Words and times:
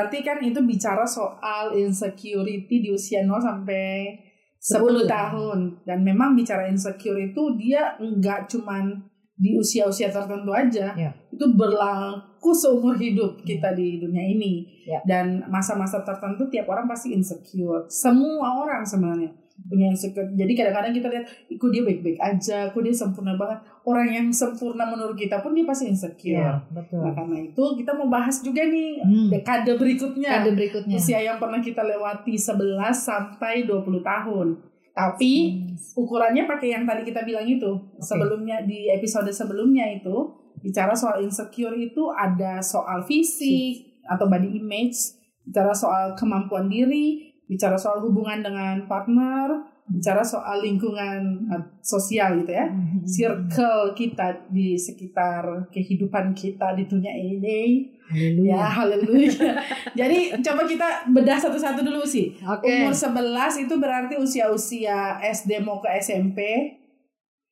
Berarti 0.00 0.24
kan 0.24 0.40
itu 0.40 0.64
bicara 0.64 1.04
soal 1.04 1.76
insecurity 1.76 2.80
di 2.80 2.88
usia 2.88 3.20
0 3.20 3.36
sampai 3.36 4.16
10 4.56 5.04
tahun. 5.04 5.84
Dan 5.84 6.00
memang 6.00 6.32
bicara 6.32 6.64
insecure 6.72 7.20
itu 7.20 7.60
dia 7.60 8.00
nggak 8.00 8.48
cuman 8.48 8.96
di 9.36 9.60
usia-usia 9.60 10.08
tertentu 10.08 10.56
aja. 10.56 10.96
Ya. 10.96 11.12
Itu 11.28 11.52
berlaku 11.52 12.56
seumur 12.56 12.96
hidup 12.96 13.44
kita 13.44 13.76
di 13.76 14.00
dunia 14.00 14.24
ini. 14.24 14.64
Ya. 14.88 15.04
Dan 15.04 15.44
masa-masa 15.52 16.00
tertentu 16.00 16.48
tiap 16.48 16.64
orang 16.72 16.88
pasti 16.88 17.12
insecure. 17.12 17.84
Semua 17.92 18.64
orang 18.64 18.80
sebenarnya 18.88 19.36
punya 19.68 19.92
insecure. 19.92 20.30
Jadi 20.32 20.52
kadang-kadang 20.56 20.92
kita 20.94 21.08
lihat, 21.10 21.24
ikut 21.48 21.68
dia 21.68 21.82
baik-baik 21.84 22.18
aja, 22.18 22.58
kok 22.70 22.80
dia 22.80 22.94
sempurna 22.94 23.36
banget. 23.36 23.60
Orang 23.84 24.08
yang 24.08 24.26
sempurna 24.30 24.86
menurut 24.86 25.14
kita 25.14 25.40
pun 25.40 25.52
dia 25.52 25.66
pasti 25.66 25.90
insecure. 25.90 26.40
Iya, 26.40 26.64
betul. 26.70 27.00
Nah 27.02 27.12
karena 27.12 27.36
itu 27.44 27.64
kita 27.76 27.92
mau 27.94 28.08
bahas 28.08 28.40
juga 28.40 28.62
nih 28.64 29.02
Hmm. 29.02 29.28
dekade 29.28 29.72
berikutnya. 29.76 30.30
Kade 30.40 30.50
berikutnya. 30.56 30.96
Usia 30.96 31.20
yang 31.20 31.36
pernah 31.36 31.60
kita 31.60 31.82
lewati 31.82 32.34
11 32.34 33.04
sampai 33.04 33.66
20 33.66 34.00
tahun. 34.00 34.58
Tapi 34.90 35.32
Hmm. 35.48 35.74
ukurannya 35.96 36.44
pakai 36.44 36.74
yang 36.74 36.84
tadi 36.84 37.06
kita 37.06 37.22
bilang 37.22 37.46
itu. 37.46 37.70
Sebelumnya 38.02 38.66
di 38.66 38.90
episode 38.90 39.30
sebelumnya 39.30 39.86
itu 39.86 40.34
bicara 40.60 40.92
soal 40.92 41.24
insecure 41.24 41.72
itu 41.72 42.10
ada 42.12 42.60
soal 42.60 43.00
fisik 43.00 43.96
atau 44.04 44.28
body 44.28 44.60
image, 44.60 45.16
bicara 45.46 45.72
soal 45.72 46.12
kemampuan 46.12 46.68
diri, 46.68 47.29
bicara 47.50 47.74
soal 47.74 47.98
hubungan 47.98 48.38
dengan 48.46 48.86
partner, 48.86 49.50
bicara 49.90 50.22
soal 50.22 50.62
lingkungan 50.62 51.50
eh, 51.50 51.64
sosial 51.82 52.38
gitu 52.38 52.54
ya 52.54 52.70
Hmm. 52.70 53.02
circle 53.02 53.90
kita 53.98 54.46
di 54.46 54.78
sekitar 54.78 55.66
kehidupan 55.74 56.30
kita 56.30 56.78
di 56.78 56.86
dunia 56.86 57.10
ini. 57.10 57.90
Haleluya. 58.06 58.54
Ya, 58.54 58.66
haleluya. 58.66 59.30
Jadi 59.98 60.34
coba 60.42 60.62
kita 60.66 61.10
bedah 61.10 61.38
satu-satu 61.38 61.82
dulu 61.82 62.06
sih. 62.06 62.34
Oke. 62.42 62.86
Umur 62.86 62.94
11 62.94 63.66
itu 63.66 63.74
berarti 63.78 64.14
usia-usia 64.18 65.18
SD 65.22 65.62
mau 65.62 65.82
ke 65.82 65.90
SMP 65.98 66.38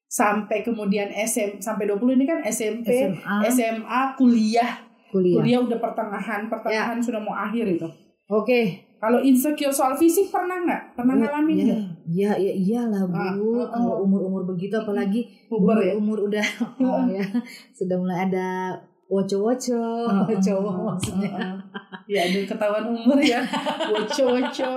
sampai 0.09 0.65
kemudian 0.65 1.13
SM 1.13 1.61
sampai 1.61 1.85
20 1.87 2.17
ini 2.17 2.25
kan 2.27 2.41
SMP, 2.43 3.13
SMA, 3.13 3.37
SMA, 3.53 4.01
kuliah. 4.17 4.83
kuliah. 5.13 5.37
Kuliah 5.41 5.61
udah 5.63 5.79
pertengahan, 5.79 6.49
pertengahan 6.49 6.99
sudah 6.99 7.21
mau 7.21 7.37
akhir 7.37 7.79
itu. 7.79 7.89
Oke. 8.29 8.88
Kalau 8.99 9.23
insecure 9.23 9.71
soal 9.71 9.95
fisik 9.95 10.27
pernah 10.29 10.59
nggak? 10.59 10.83
Pernah 10.99 11.15
ngalamin 11.15 11.55
ya, 11.55 11.65
nggak? 11.65 11.81
ya, 12.11 12.31
ya 12.35 12.53
iyalah 12.53 13.03
bu. 13.07 13.15
Ah, 13.15 13.31
ah, 13.31 13.67
Kalau 13.71 13.95
ah. 13.95 14.03
umur-umur 14.03 14.43
begitu 14.45 14.75
apalagi 14.75 15.31
umur, 15.47 15.79
ya? 15.79 15.95
umur 15.95 16.19
udah 16.27 16.43
oh 16.83 17.07
ya 17.07 17.23
sudah 17.71 17.95
mulai 17.95 18.27
ada 18.27 18.75
woco-woco 19.07 19.79
Ah, 20.05 20.27
ah, 20.27 20.37
cowok 20.37 20.77
maksudnya 20.85 21.31
ah. 21.31 21.57
Ya, 22.11 22.25
ada 22.25 22.41
ketahuan 22.43 22.89
umur 22.89 23.21
ya. 23.21 23.45
Woco-woco. 23.93 24.73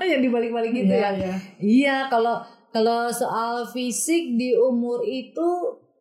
yang 0.00 0.22
dibalik-balik 0.22 0.70
gitu 0.72 0.94
Iya, 0.94 1.10
ya. 1.10 1.10
iya. 1.12 1.34
Iya, 1.58 1.96
kalau 2.08 2.38
kalau 2.70 3.10
soal 3.10 3.66
fisik 3.66 4.38
di 4.38 4.54
umur 4.54 5.02
itu 5.02 5.46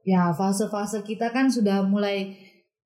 ya 0.03 0.29
fase-fase 0.29 1.01
kita 1.01 1.31
kan 1.31 1.47
sudah 1.47 1.81
mulai 1.81 2.35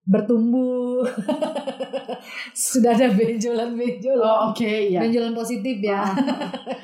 bertumbuh. 0.08 1.04
sudah 2.56 2.96
ada 2.96 3.12
benjolan-benjolan. 3.14 4.24
Oh, 4.24 4.52
oke, 4.52 4.72
ya. 4.90 5.04
Benjolan 5.04 5.36
positif 5.36 5.78
ya. 5.84 6.02
Ah, 6.02 6.16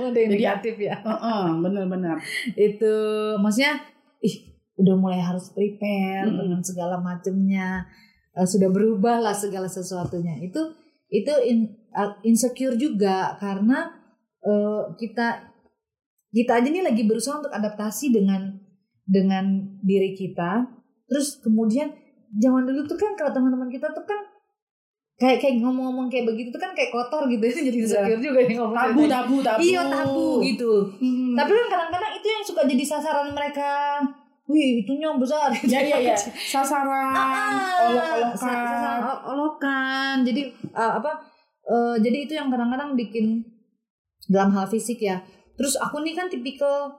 Ada 0.11 0.19
yang 0.19 0.31
negatif 0.35 0.75
ya. 0.77 0.99
Heeh, 0.99 1.43
benar-benar. 1.63 2.17
Itu 2.53 2.93
maksudnya 3.39 3.79
ih 4.19 4.53
udah 4.77 4.95
mulai 4.97 5.21
harus 5.23 5.49
prepare 5.55 6.27
Mm-mm. 6.27 6.39
dengan 6.43 6.61
segala 6.61 6.99
macamnya. 6.99 7.87
Eh, 8.35 8.47
sudah 8.47 8.69
berubah 8.69 9.23
lah 9.23 9.33
segala 9.33 9.71
sesuatunya. 9.71 10.37
Itu 10.43 10.75
itu 11.13 11.33
in- 11.45 11.77
uh, 11.93 12.17
insecure 12.25 12.73
juga 12.73 13.37
karena 13.37 13.93
eh, 14.41 14.83
kita 14.97 15.53
kita 16.33 16.51
aja 16.57 16.67
nih 16.73 16.81
lagi 16.81 17.05
berusaha 17.05 17.45
untuk 17.45 17.53
adaptasi 17.53 18.09
dengan 18.09 18.57
dengan 19.05 19.77
diri 19.85 20.17
kita. 20.17 20.65
Terus 21.05 21.37
kemudian 21.37 21.93
zaman 22.35 22.63
dulu 22.63 22.81
tuh 22.83 22.95
kan 22.95 23.13
kalau 23.13 23.31
teman-teman 23.31 23.67
kita 23.67 23.87
tuh 23.87 24.01
kan 24.01 24.21
kayak 25.15 25.37
kayak 25.37 25.55
ngomong-ngomong 25.59 26.07
kayak 26.07 26.25
begitu 26.25 26.49
tuh 26.49 26.57
kan 26.57 26.73
kayak 26.73 26.89
kotor 26.89 27.25
gitu 27.27 27.45
jadi 27.69 27.77
insecure 27.77 28.17
juga 28.19 28.39
nih 28.41 28.55
ngomong 28.55 28.73
Tabu, 28.75 29.01
tabu, 29.05 29.35
tabu. 29.39 29.59
Iya 29.59 29.81
tabu 29.85 30.27
gitu. 30.41 30.71
Hmm. 30.97 31.33
Tapi 31.33 31.51
kan 31.51 31.65
kadang-kadang 31.69 32.13
itu 32.13 32.27
yang 32.27 32.43
suka 32.43 32.61
jadi 32.63 32.83
sasaran 32.83 33.29
mereka. 33.29 34.01
Wih, 34.43 34.83
itunya 34.83 35.07
besar. 35.15 35.55
ya, 35.63 35.79
ya, 35.79 35.97
ya. 36.03 36.17
Sasaran, 36.51 37.15
Ah, 37.15 37.87
olok-olokan. 37.87 38.35
sa- 38.35 38.67
sasaran 38.67 39.01
ol- 39.01 39.23
olokan. 39.29 40.15
Jadi 40.21 40.41
uh, 40.73 40.99
apa? 40.99 41.11
uh, 41.63 41.95
jadi 41.95 42.27
itu 42.27 42.33
yang 42.33 42.51
kadang-kadang 42.51 42.91
bikin 42.93 43.39
dalam 44.25 44.51
hal 44.51 44.67
fisik 44.67 44.99
ya. 44.99 45.23
Terus 45.53 45.77
aku 45.77 46.01
nih 46.01 46.11
kan 46.11 46.27
tipikal 46.27 46.91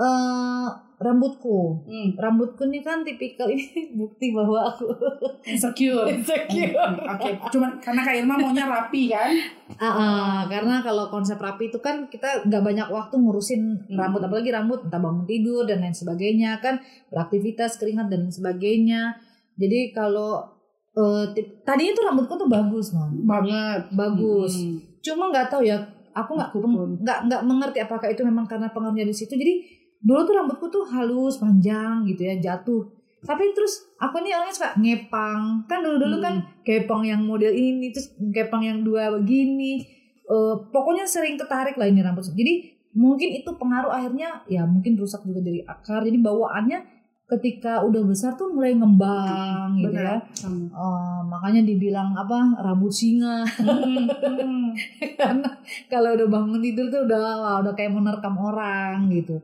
uh, 0.00 0.66
rambutku. 0.96 1.80
Hmm, 1.82 2.12
Rambutku 2.14 2.64
nih 2.66 2.80
kan 2.80 3.00
tipikal 3.00 3.46
ini 3.46 3.64
bukti 3.98 4.30
bahwa 4.30 4.64
aku 4.66 4.88
insecure. 5.50 6.04
insecure. 6.06 6.72
Hmm, 6.72 7.04
Oke, 7.10 7.28
cuman 7.48 7.76
karena 7.78 8.00
Kak 8.02 8.14
Irma 8.14 8.34
maunya 8.34 8.64
rapi 8.64 9.08
kan? 9.08 9.32
Ah, 9.76 9.86
ah, 9.86 10.38
karena 10.46 10.80
kalau 10.80 11.08
konsep 11.08 11.36
rapi 11.36 11.68
itu 11.68 11.78
kan 11.78 12.04
kita 12.06 12.44
nggak 12.44 12.60
banyak 12.62 12.88
waktu 12.88 13.14
ngurusin 13.14 13.62
Hmm. 13.82 13.96
rambut 13.96 14.20
apalagi 14.20 14.48
rambut 14.48 14.80
entah 14.82 14.98
bangun 14.98 15.24
tidur 15.24 15.64
dan 15.64 15.80
lain 15.80 15.92
sebagainya 15.92 16.58
kan 16.58 16.80
beraktivitas 17.08 17.76
keringat 17.76 18.06
dan 18.06 18.22
lain 18.22 18.34
sebagainya 18.34 19.16
jadi 19.54 19.90
kalau 19.90 20.44
eh, 20.90 21.24
tip- 21.32 21.62
tadinya 21.62 21.92
tuh 21.92 22.04
rambutku 22.04 22.34
tuh 22.36 22.46
bagus 22.46 22.90
man 22.90 23.14
Banget. 23.20 23.88
bagus 23.90 24.52
Hmm. 24.58 24.76
cuma 25.00 25.28
nggak 25.28 25.48
tahu 25.48 25.62
ya 25.62 25.80
aku 26.10 26.34
nggak 26.34 26.50
nggak 26.98 27.18
nggak 27.24 27.42
mengerti 27.42 27.78
apakah 27.78 28.06
itu 28.06 28.20
memang 28.20 28.44
karena 28.44 28.68
pengaruhnya 28.68 29.02
di 29.02 29.14
situ 29.14 29.32
jadi 29.32 29.54
dulu 30.00 30.20
tuh 30.22 30.34
rambutku 30.34 30.66
tuh 30.66 30.84
halus 30.86 31.36
panjang 31.36 32.04
gitu 32.04 32.22
ya 32.22 32.34
jatuh 32.36 32.88
tapi 33.20 33.52
terus 33.52 33.84
aku 33.96 34.16
nih 34.18 34.32
orangnya 34.32 34.56
suka 34.56 34.70
ngepang 34.76 35.40
kan 35.64 35.80
dulu 35.80 35.96
dulu 35.98 36.16
Hmm. 36.16 36.24
kan 36.24 36.34
kepang 36.62 37.02
yang 37.02 37.20
model 37.20 37.52
ini 37.52 37.90
terus 37.90 38.08
kepang 38.30 38.62
yang 38.62 38.80
dua 38.80 39.12
begini 39.12 39.84
Eh, 40.24 40.54
pokoknya 40.70 41.02
sering 41.02 41.34
tertarik 41.34 41.74
lah 41.74 41.90
ini 41.90 42.06
rambut 42.06 42.22
jadi 42.22 42.62
mungkin 42.94 43.34
itu 43.34 43.50
pengaruh 43.50 43.90
akhirnya 43.90 44.46
ya 44.46 44.62
mungkin 44.62 44.94
rusak 44.94 45.26
juga 45.26 45.42
dari 45.42 45.58
akar 45.60 46.06
jadi 46.06 46.14
bawaannya 46.16 46.78
ketika 47.26 47.82
udah 47.82 47.98
besar 48.02 48.34
tuh 48.34 48.50
mulai 48.50 48.70
ngembang 48.74 49.74
gitu 49.76 49.90
ya 49.90 50.22
Benar. 50.22 50.30
Sama. 50.30 50.66
Eh, 50.70 51.20
makanya 51.26 51.66
dibilang 51.66 52.14
apa 52.14 52.62
rambut 52.62 52.94
singa 52.94 53.42
Hmm, 53.58 54.06
hmm. 54.06 54.66
karena 55.18 55.50
kalau 55.86 56.14
udah 56.14 56.28
bangun 56.30 56.62
tidur 56.62 56.86
tuh 56.86 57.02
udah 57.02 57.18
wah, 57.18 57.56
udah 57.58 57.74
kayak 57.74 57.90
menerkam 57.90 58.38
orang 58.38 59.10
gitu 59.10 59.34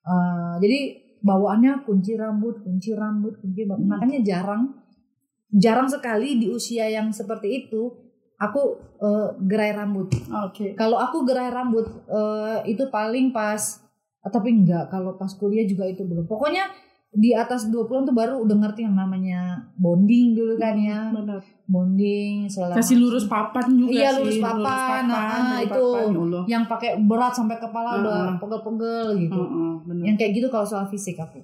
Eh, 0.00 0.54
jadi 0.64 0.80
bawaannya 1.20 1.84
kunci 1.84 2.16
rambut 2.16 2.64
kunci 2.64 2.96
rambut 2.96 3.36
kunci 3.44 3.68
rambut. 3.68 3.84
Hmm. 3.84 3.92
makanya 3.92 4.18
jarang 4.24 4.62
jarang 5.52 5.84
sekali 5.84 6.40
di 6.40 6.48
usia 6.48 6.88
yang 6.88 7.12
seperti 7.12 7.68
itu 7.68 7.92
aku 8.40 8.80
eh, 8.96 9.28
gerai 9.44 9.76
rambut 9.76 10.08
Oke. 10.48 10.72
kalau 10.72 10.96
aku 10.96 11.28
gerai 11.28 11.52
rambut 11.52 11.84
eh, 12.08 12.72
itu 12.72 12.88
paling 12.88 13.36
pas 13.36 13.60
tapi 14.24 14.64
enggak 14.64 14.88
kalau 14.88 15.20
pas 15.20 15.28
kuliah 15.36 15.68
juga 15.68 15.84
itu 15.84 16.00
belum 16.08 16.24
pokoknya 16.24 16.72
di 17.10 17.34
atas 17.34 17.66
20-an 17.66 18.06
tuh 18.06 18.14
baru 18.14 18.38
udah 18.38 18.56
ngerti 18.56 18.86
yang 18.86 18.94
namanya 18.94 19.58
bonding 19.74 20.30
dulu 20.30 20.54
kan 20.54 20.78
ya 20.78 21.10
Benar. 21.10 21.42
bonding 21.66 22.46
segala 22.46 22.78
Kasih 22.78 22.96
lurus 22.96 23.26
papan 23.26 23.66
juga 23.72 23.90
Iya, 23.90 24.08
sih. 24.08 24.18
lurus 24.20 24.38
papan. 24.38 25.02
Nah, 25.04 25.18
lurus 25.18 25.66
itu. 25.66 25.74
papan, 25.74 26.06
ya 26.06 26.20
Allah. 26.20 26.42
yang 26.46 26.64
pakai 26.64 26.90
berat 27.00 27.32
sampai 27.34 27.56
kepala 27.56 27.88
Heeh. 27.90 28.00
udah 28.00 28.18
pegel-pegel 28.38 29.06
gitu. 29.18 29.40
Heeh, 29.40 29.72
benar. 29.82 30.02
Yang 30.06 30.16
kayak 30.16 30.32
gitu 30.34 30.46
kalau 30.48 30.62
soal 30.64 30.86
fisik 30.86 31.18
aku. 31.18 31.42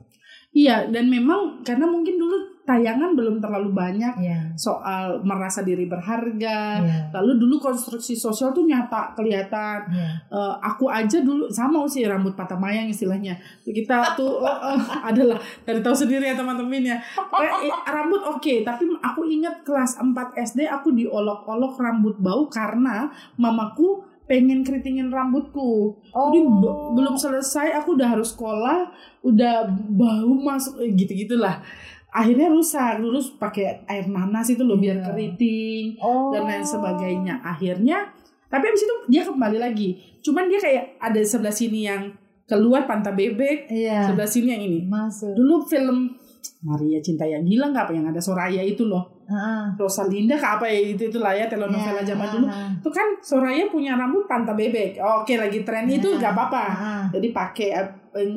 Iya, 0.56 0.88
dan 0.88 1.12
memang 1.12 1.60
karena 1.60 1.84
mungkin 1.84 2.16
dulu 2.16 2.56
tayangan 2.66 3.14
belum 3.14 3.38
terlalu 3.38 3.70
banyak 3.70 4.14
Iya. 4.18 4.40
soal 4.58 5.22
merasa 5.22 5.62
diri 5.62 5.86
berharga. 5.86 6.82
Iya. 6.82 6.98
Lalu 7.14 7.38
dulu 7.44 7.62
konstruksi 7.62 8.18
sosial 8.18 8.50
tuh 8.50 8.64
nyata 8.66 9.14
kelihatan. 9.14 9.86
Iya. 9.92 10.08
Eh, 10.32 10.54
aku 10.64 10.88
aja 10.88 11.22
dulu 11.22 11.46
sama 11.52 11.86
sih 11.86 12.02
rambut 12.08 12.34
patah 12.34 12.58
mayang 12.58 12.90
istilahnya. 12.90 13.36
Kita 13.62 14.16
tuh 14.18 14.42
eh, 14.42 14.58
eh, 14.74 14.80
adalah 15.14 15.38
dari 15.62 15.78
tahu 15.84 15.94
sendiri 15.94 16.26
ya 16.26 16.34
teman-teman 16.34 16.82
ya. 16.82 16.96
Eh, 16.98 17.70
rambut 17.86 18.24
oke, 18.24 18.66
tapi 18.66 18.88
aku 18.98 19.28
ingat 19.28 19.62
kelas 19.62 20.02
4 20.02 20.16
SD 20.34 20.66
aku 20.66 20.90
diolok-olok 20.90 21.78
rambut 21.78 22.16
bau 22.18 22.50
karena 22.50 23.06
mamaku 23.38 24.02
pengen 24.26 24.60
keritingin 24.60 25.08
rambutku. 25.08 25.94
Oh. 26.10 26.28
Jadi 26.28 26.40
be- 26.42 26.76
belum 26.92 27.14
selesai 27.14 27.74
aku 27.74 27.94
udah 27.94 28.08
harus 28.10 28.34
sekolah, 28.34 28.90
udah 29.22 29.66
bau 29.88 30.32
masuk 30.36 30.78
eh, 30.78 30.92
gitu-gitulah. 30.92 31.62
Akhirnya 32.10 32.48
rusak, 32.48 32.98
dulu 32.98 33.20
pakai 33.36 33.84
air 33.84 34.06
nanas 34.06 34.48
itu 34.48 34.62
loh 34.62 34.76
biar 34.76 34.98
Iya. 34.98 35.06
keriting 35.06 35.84
Oh. 35.98 36.32
dan 36.32 36.44
lain 36.44 36.64
sebagainya. 36.64 37.38
Akhirnya 37.40 38.10
tapi 38.46 38.66
abis 38.66 38.82
itu 38.82 38.94
dia 39.06 39.22
kembali 39.22 39.58
lagi. 39.58 39.94
Cuman 40.20 40.46
dia 40.46 40.56
kayak 40.56 40.84
ada 40.98 41.20
sebelah 41.20 41.52
sini 41.52 41.84
yang 41.84 42.14
keluar 42.46 42.86
pantai 42.86 43.12
bebek, 43.12 43.66
Iya. 43.68 44.06
sebelah 44.06 44.26
sini 44.26 44.48
yang 44.48 44.62
ini. 44.62 44.78
Masuk. 44.82 45.34
Dulu 45.34 45.66
film 45.66 46.14
Maria 46.62 46.98
Cinta 46.98 47.26
yang 47.26 47.42
gila 47.42 47.68
nggak 47.68 47.84
apa 47.84 47.92
yang 47.92 48.06
ada 48.06 48.18
Soraya 48.18 48.62
itu 48.62 48.86
loh 48.86 49.15
Heeh. 49.26 49.62
Rosalinda 49.74 50.34
kah 50.34 50.54
apa 50.54 50.64
ya 50.64 50.94
itu 50.94 51.06
itulah 51.06 51.30
ya 51.30 51.44
telenovela 51.44 51.98
Ya, 51.98 52.14
zaman 52.14 52.26
dulu 52.30 52.46
heeh. 52.46 52.68
itu 52.78 52.88
kan 52.88 53.08
Soraya 53.18 53.66
punya 53.66 53.94
rambut 53.94 54.22
pantai 54.24 54.54
bebek 54.56 54.96
oke 54.96 55.34
lagi 55.34 55.60
tren 55.60 55.84
itu 55.86 56.06
Ya. 56.08 56.16
nggak 56.16 56.32
apa-apa 56.32 56.62
Heeh. 56.64 57.02
jadi 57.12 57.28
pakai 57.32 57.68
eh, 57.72 57.86
eh, 58.14 58.28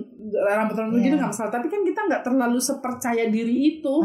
rambut-rambut 0.50 0.98
gitu 0.98 1.14
Iya. 1.14 1.20
nggak 1.20 1.30
masalah 1.30 1.52
tapi 1.52 1.68
kan 1.68 1.82
kita 1.82 2.02
nggak 2.04 2.24
terlalu 2.24 2.58
sepercaya 2.58 3.28
diri 3.28 3.56
itu 3.76 3.96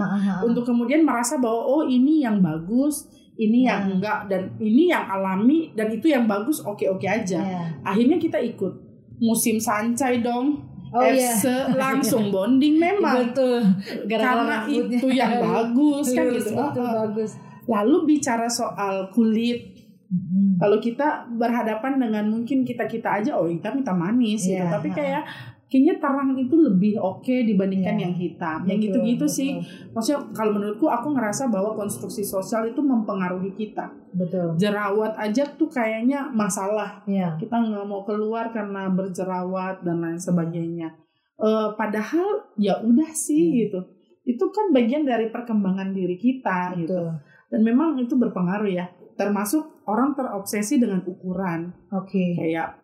untuk 0.43 0.63
kemudian 0.63 1.01
merasa 1.01 1.37
bahwa 1.37 1.65
oh 1.65 1.83
ini 1.83 2.21
yang 2.21 2.39
bagus 2.39 3.09
ini 3.35 3.65
yang 3.65 3.83
Hmm. 3.83 3.93
enggak 3.97 4.29
dan 4.29 4.47
ini 4.59 4.87
yang 4.87 5.05
alami 5.05 5.73
dan 5.73 5.89
itu 5.89 6.07
yang 6.07 6.25
bagus 6.25 6.61
oke 6.61 6.85
oke 6.85 7.03
aja 7.03 7.41
Iya. 7.41 7.63
akhirnya 7.83 8.15
kita 8.17 8.37
ikut 8.37 8.73
musim 9.17 9.57
sancai 9.57 10.21
dong 10.21 10.61
Oh 10.95 11.03
iya. 11.03 11.27
FC 11.29 11.45
langsung 11.75 12.31
bonding 12.31 12.79
memang 12.79 13.29
Betul. 13.29 13.59
Gara-gara 14.07 14.23
karena 14.39 14.57
rambutnya. 14.63 14.95
itu 14.95 15.07
yang 15.11 15.33
bagus 15.37 16.07
kan 16.09 16.25
gitu 16.29 16.51
betul, 16.53 16.87
bagus. 16.87 17.31
lalu 17.67 17.97
bicara 18.09 18.47
soal 18.47 19.11
kulit 19.11 19.75
Mm. 20.07 20.61
kalau 20.61 20.79
kita 20.79 21.27
berhadapan 21.29 21.99
dengan 21.99 22.25
mungkin 22.29 22.63
kita 22.63 22.87
kita 22.87 23.19
aja 23.19 23.35
oh 23.35 23.51
kita 23.51 23.75
minta 23.75 23.91
manis 23.91 24.47
gitu 24.47 24.55
Iya, 24.55 24.71
tapi 24.71 24.95
kayak 24.95 25.27
kayaknya 25.65 25.95
terang 25.99 26.33
itu 26.35 26.55
lebih 26.55 26.97
oke 26.97 27.35
dibandingkan 27.45 27.97
Iya. 27.97 28.03
yang 28.05 28.15
hitam 28.15 28.59
yang 28.65 28.79
Betul, 28.79 28.85
gitu-gitu 28.91 29.27
sih 29.27 29.51
maksudnya 29.91 30.21
kalau 30.31 30.55
menurutku 30.55 30.87
aku 30.87 31.11
ngerasa 31.11 31.49
bahwa 31.49 31.75
konstruksi 31.75 32.21
sosial 32.21 32.67
itu 32.67 32.79
mempengaruhi 32.79 33.51
kita 33.53 33.89
Betul. 34.11 34.55
jerawat 34.55 35.17
aja 35.17 35.43
tuh 35.51 35.67
kayaknya 35.67 36.29
masalah 36.29 37.03
Iya. 37.05 37.35
kita 37.37 37.53
nggak 37.55 37.85
mau 37.85 38.03
keluar 38.03 38.49
karena 38.49 38.87
berjerawat 38.89 39.83
dan 39.83 40.01
lain 40.01 40.21
sebagainya 40.21 40.95
Eh, 41.35 41.69
padahal 41.75 42.47
ya 42.55 42.79
udah 42.79 43.11
sih 43.11 43.51
Hmm. 43.51 43.57
gitu 43.59 43.81
itu 44.23 44.45
kan 44.49 44.71
bagian 44.71 45.03
dari 45.03 45.29
perkembangan 45.29 45.91
diri 45.91 46.15
kita 46.15 46.79
gitu 46.79 46.95
Betul. 46.95 47.11
dan 47.51 47.61
memang 47.61 47.99
itu 47.99 48.15
berpengaruh 48.15 48.71
ya 48.71 48.87
termasuk 49.15 49.83
orang 49.85 50.15
terobsesi 50.15 50.79
dengan 50.79 51.03
ukuran 51.03 51.75
Oke. 51.91 52.39
kayak 52.39 52.79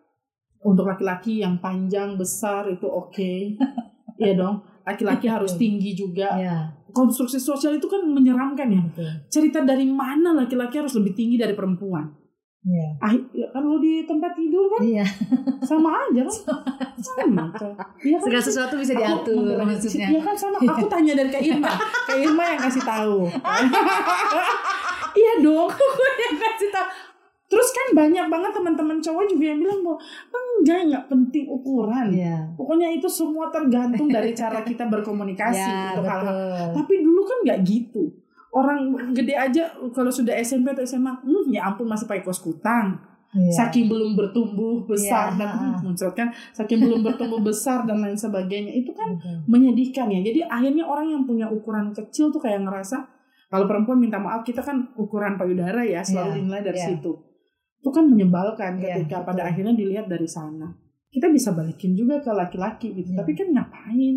untuk 0.61 0.85
laki-laki 0.85 1.41
yang 1.41 1.57
panjang 1.57 2.15
besar 2.17 2.69
itu 2.69 2.85
oke. 2.85 3.33
Iya 4.21 4.37
dong. 4.37 4.61
Laki-laki 4.85 5.25
harus 5.25 5.57
tinggi 5.57 5.97
juga. 5.97 6.37
Iya. 6.37 6.57
konstruksi 6.91 7.39
sosial 7.39 7.79
itu 7.79 7.87
kan 7.87 8.03
menyeramkan 8.03 8.67
ya. 8.67 8.83
Betul. 8.83 9.09
cerita 9.31 9.63
dari 9.63 9.87
mana 9.87 10.35
laki-laki 10.35 10.77
harus 10.77 10.91
lebih 10.93 11.15
tinggi 11.15 11.39
dari 11.39 11.55
perempuan? 11.55 12.05
Iya. 12.61 12.87
ah, 13.01 13.09
ya, 13.33 13.47
kalau 13.49 13.81
di 13.81 14.05
tempat 14.05 14.37
tidur 14.37 14.69
kan? 14.69 14.85
Iya. 14.85 15.01
sama 15.65 16.05
aja 16.05 16.21
kan? 16.21 16.35
Sama 17.01 17.49
Iya 18.05 18.21
kan? 18.21 18.27
Segala 18.29 18.43
sesuatu 18.45 18.75
bisa 18.77 18.93
diatur 18.93 19.57
maksudnya. 19.65 20.13
Iya 20.13 20.21
kan 20.21 20.35
sama. 20.37 20.61
Aku 20.61 20.85
tanya 20.85 21.17
dari 21.17 21.33
Kak 21.33 21.41
Irma. 21.41 21.73
Kak 22.05 22.17
Irma 22.21 22.43
yang 22.45 22.61
kasih 22.61 22.83
tahu. 22.85 23.17
Iya 25.11 25.43
dong. 25.43 25.67
Aku 25.67 26.03
yang 26.23 26.37
kasih 26.39 26.69
tahu 26.71 27.10
terus 27.51 27.67
kan 27.69 27.87
banyak 27.91 28.25
banget 28.25 28.51
teman-teman 28.53 28.97
cowok 28.97 29.27
juga 29.27 29.43
yang 29.45 29.59
bilang 29.59 29.83
bahwa 29.83 29.99
enggak 30.31 30.79
nggak 30.87 31.05
penting 31.05 31.45
ukuran. 31.45 32.07
Iya. 32.09 32.37
pokoknya 32.55 32.87
itu 32.89 33.05
semua 33.05 33.51
tergantung 33.51 34.07
dari 34.07 34.31
cara 34.31 34.63
kita 34.63 34.87
berkomunikasi 34.87 35.59
Ya, 35.67 35.91
untuk 35.91 36.07
hal-hal. 36.07 36.71
tapi 36.71 37.03
dulu 37.03 37.21
kan 37.21 37.37
nggak 37.43 37.59
gitu. 37.61 38.07
Orang 38.49 38.79
gede 39.11 39.31
aja 39.33 39.63
kalau 39.91 40.07
sudah 40.09 40.35
SMP 40.37 40.71
atau 40.71 40.83
SMA 40.83 41.11
hmm, 41.17 41.51
ya 41.51 41.67
ampun 41.67 41.85
masih 41.85 42.07
pakai 42.07 42.23
kos 42.23 42.39
kutang. 42.39 42.95
Iya. 43.31 43.47
saking 43.63 43.87
belum 43.87 44.11
bertumbuh 44.13 44.83
besar 44.83 45.31
Iya, 45.31 45.39
dan 45.39 45.49
muncul 45.79 46.11
kan 46.11 46.27
saking 46.51 46.83
belum 46.83 46.99
bertumbuh 46.99 47.39
besar 47.39 47.87
dan 47.87 48.03
lain 48.03 48.19
sebagainya 48.19 48.75
itu 48.75 48.91
kan 48.91 49.15
Betul. 49.15 49.47
menyedihkan 49.47 50.07
ya. 50.07 50.19
Jadi 50.19 50.43
akhirnya 50.43 50.83
orang 50.83 51.07
yang 51.09 51.23
punya 51.23 51.47
ukuran 51.47 51.91
kecil 51.91 52.27
tuh 52.27 52.39
kayak 52.39 52.59
ngerasa 52.59 53.07
kalau 53.47 53.67
perempuan 53.67 53.99
minta 53.99 54.19
maaf 54.19 54.43
kita 54.43 54.59
kan 54.59 54.83
ukuran 54.95 55.35
payudara 55.35 55.79
ya 55.79 55.99
selalu 55.99 56.27
Iya, 56.27 56.35
dinilai 56.37 56.61
dari 56.61 56.75
iya. 56.75 56.87
situ 56.91 57.11
itu 57.81 57.89
kan 57.89 58.05
menyebalkan 58.05 58.77
Iya, 58.77 59.01
ketika 59.01 59.21
betul. 59.21 59.27
pada 59.27 59.41
akhirnya 59.43 59.73
dilihat 59.73 60.05
dari 60.05 60.25
sana 60.25 60.69
kita 61.09 61.27
bisa 61.27 61.51
balikin 61.51 61.91
juga 61.91 62.21
ke 62.21 62.29
laki-laki 62.29 62.93
gitu 62.93 63.11
Iya. 63.11 63.17
tapi 63.19 63.31
kan 63.33 63.47
ngapain 63.49 64.15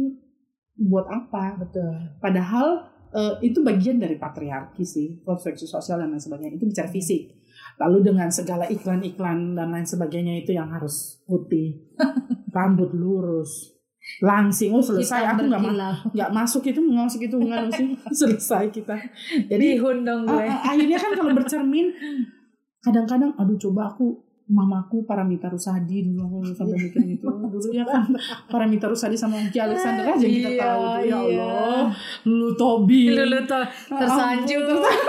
buat 0.76 1.06
apa 1.06 1.56
Betul. 1.56 2.19
Padahal 2.19 2.69
eh, 3.11 3.34
itu 3.43 3.62
bagian 3.62 3.96
dari 3.96 4.14
patriarki 4.14 4.82
sih, 4.82 5.22
konstruksi 5.22 5.64
sosial 5.64 5.99
dan 5.99 6.11
lain 6.11 6.19
sebagainya. 6.19 6.58
Itu 6.58 6.66
bicara 6.66 6.90
fisik. 6.90 7.31
Lalu 7.78 8.02
dengan 8.05 8.26
segala 8.26 8.66
iklan-iklan 8.66 9.55
dan 9.55 9.70
lain 9.70 9.87
sebagainya 9.87 10.43
itu 10.43 10.50
yang 10.50 10.66
harus 10.69 11.22
putih, 11.22 11.94
rambut 12.50 12.90
lurus, 12.90 13.70
langsing. 14.19 14.75
Oh 14.75 14.82
selesai, 14.82 15.31
aku 15.31 15.46
nggak 15.46 15.62
ma- 15.62 16.02
masuk 16.34 16.66
itu 16.66 16.78
nggak 16.78 17.06
masuk 17.06 17.22
itu 17.22 17.37
nggak 17.38 17.62
sih 17.70 17.88
selesai 18.22 18.64
kita. 18.70 18.99
Jadi 19.46 19.78
Bihun 19.78 20.02
dong 20.02 20.26
gue. 20.26 20.34
ah, 20.34 20.50
ah, 20.50 20.75
akhirnya 20.75 20.99
kan 20.99 21.14
kalau 21.14 21.32
bercermin, 21.32 21.94
kadang-kadang 22.85 23.33
aduh 23.35 23.57
coba 23.57 23.89
aku 23.89 24.13
mamaku 24.45 25.09
Paramita 25.09 25.49
Rusadi 25.49 26.05
dulu 26.05 26.21
aku 26.21 26.37
sampai 26.61 26.76
mikir 26.76 27.00
gitu 27.17 27.25
dulu 27.25 27.69
ya 27.73 27.81
kan 27.83 28.05
Paramita 28.45 28.87
Rusadi 28.87 29.17
sama 29.17 29.41
Ki 29.49 29.57
Alexander 29.57 30.05
aja 30.05 30.21
kita 30.21 30.49
Iya, 30.53 30.61
tahu 30.61 30.83
tuh 30.85 31.00
ya 31.00 31.19
iya. 31.25 31.41
Allah 31.41 31.85
Lulu 32.23 32.50
Tobi 32.55 33.03
Lulu 33.09 33.41
tuh 33.49 33.64
tersanjung. 33.88 34.64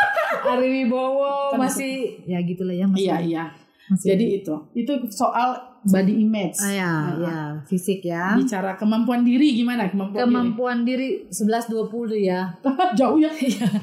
Ari 0.55 0.67
Wibowo 0.71 1.57
masih 1.57 2.21
ya 2.23 2.37
gitulah 2.39 2.71
ya 2.71 2.85
masih. 2.85 3.01
iya 3.03 3.15
iya 3.19 3.43
masih. 3.89 4.13
jadi 4.13 4.25
itu 4.39 4.55
itu 4.77 4.93
soal 5.09 5.57
body 5.85 6.13
image 6.17 6.57
ah, 6.59 6.71
ya, 6.71 6.91
Nah, 6.91 7.13
ya, 7.21 7.37
fisik 7.63 8.01
ya. 8.01 8.33
bicara 8.33 8.73
kemampuan 8.73 9.21
diri 9.21 9.53
gimana 9.53 9.85
kemampuan 9.85 10.25
Kemampuan 10.25 10.77
diri 10.81 11.29
11 11.29 11.69
20 11.69 12.25
ya. 12.25 12.49
diri 12.57 12.89
jauh 12.97 13.21
ya 13.21 13.29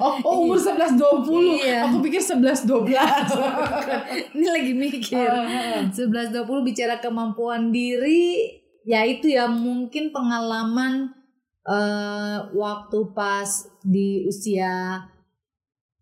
oh, 0.03 0.19
oh 0.21 0.37
umur 0.43 0.59
11 0.59 0.99
20 0.99 1.63
Iya. 1.63 1.87
aku 1.87 2.03
pikir 2.03 2.19
11 2.19 2.67
12 2.67 2.91
Ini 4.35 4.47
lagi 4.47 4.73
mikir. 4.75 5.23
Ah. 5.23 5.87
11 5.87 6.35
20 6.35 6.43
bicara 6.67 6.99
kemampuan 6.99 7.71
diri 7.71 8.51
ya 8.83 9.07
itu 9.07 9.31
ya 9.31 9.47
mungkin 9.47 10.11
pengalaman 10.11 11.15
eh 11.63 12.39
waktu 12.51 12.99
pas 13.15 13.47
di 13.81 14.27
usia 14.27 14.99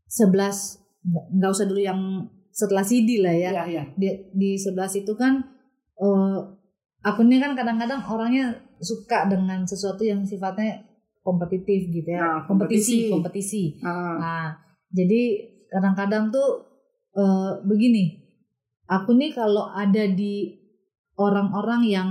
11 0.09 0.33
nggak 1.37 1.51
usah 1.51 1.67
dulu 1.69 1.81
yang 1.81 2.01
setelah 2.51 2.81
CD 2.81 3.21
lah 3.21 3.33
ya. 3.33 3.51
iya 3.53 3.65
iya 3.69 3.85
Di 3.95 4.09
di 4.33 4.57
11 4.57 5.05
itu 5.05 5.13
kan 5.13 5.45
eh 6.01 6.39
aku 7.01 7.21
ini 7.23 7.37
kan 7.37 7.53
kadang-kadang 7.53 8.01
orangnya 8.05 8.57
suka 8.81 9.29
dengan 9.29 9.65
sesuatu 9.65 10.01
yang 10.01 10.25
sifatnya 10.25 10.81
kompetitif 11.21 11.93
gitu 11.93 12.09
ya. 12.09 12.21
Nah, 12.21 12.39
kompetisi, 12.49 13.09
kompetisi. 13.09 13.13
kompetisi. 13.13 13.65
Ah, 13.85 14.17
Nah, 14.17 14.47
jadi 14.89 15.23
kadang-kadang 15.69 16.33
tuh 16.33 16.49
eh, 17.13 17.53
begini, 17.63 18.17
aku 18.87 19.13
nih 19.13 19.35
kalau 19.35 19.69
ada 19.69 20.07
di 20.07 20.57
orang-orang 21.15 21.83
yang 21.85 22.09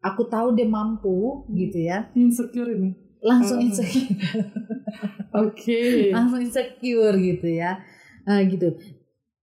aku 0.00 0.26
tahu 0.26 0.56
dia 0.56 0.66
mampu 0.66 1.46
gitu 1.52 1.78
ya, 1.78 2.10
insecure 2.16 2.74
ini 2.74 2.90
langsung 3.22 3.62
Hmm. 3.62 3.70
insecure, 3.70 4.08
oke 5.46 5.82
langsung 6.10 6.42
insecure 6.42 7.14
gitu 7.16 7.48
ya, 7.48 7.78
Eh, 8.22 8.46
gitu. 8.50 8.74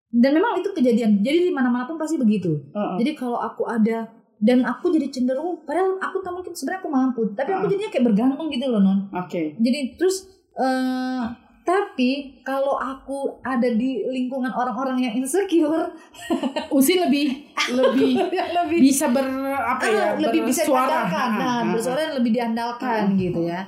Dan 0.10 0.34
memang 0.34 0.58
itu 0.58 0.70
kejadian. 0.74 1.22
Jadi 1.22 1.50
di 1.50 1.54
mana-mana 1.54 1.86
pun 1.86 2.02
pasti 2.02 2.18
begitu. 2.18 2.58
Ah, 2.74 2.94
ah. 2.94 2.98
Jadi 2.98 3.14
kalau 3.14 3.38
aku 3.38 3.70
ada 3.70 4.10
dan 4.40 4.64
aku 4.64 4.90
jadi 4.90 5.12
cenderung, 5.12 5.62
padahal 5.68 6.00
aku 6.00 6.24
tak 6.24 6.32
mungkin 6.32 6.56
sebenarnya 6.56 6.80
aku 6.82 6.90
mampu, 6.90 7.22
tapi 7.36 7.52
aku 7.52 7.68
jadinya 7.68 7.92
kayak 7.92 8.06
bergantung 8.08 8.48
gitu 8.48 8.66
loh 8.72 8.80
non. 8.80 9.00
oke 9.12 9.42
Jadi 9.60 9.80
terus 10.00 10.32
eh 10.56 11.24
tapi 11.62 12.42
kalau 12.42 12.82
aku 12.82 13.38
ada 13.46 13.70
di 13.70 14.02
lingkungan 14.02 14.50
orang-orang 14.50 15.06
yang 15.06 15.14
insecure, 15.14 15.94
Usi 16.74 16.98
lebih 16.98 17.46
lebih 17.70 18.18
lebih 18.58 18.80
bisa 18.82 19.14
ber 19.14 19.28
apa 19.54 19.84
ya 19.86 20.02
ah, 20.02 20.10
lebih 20.18 20.50
bisa 20.50 20.66
bersuara. 20.66 21.06
diandalkan. 21.06 21.30
Ah, 21.30 21.38
Nah, 21.38 21.46
ah, 21.46 21.54
ah. 21.62 21.64
bersuara 21.70 22.00
yang 22.10 22.16
lebih 22.18 22.32
diandalkan 22.34 23.02
gitu 23.14 23.40
ya. 23.46 23.62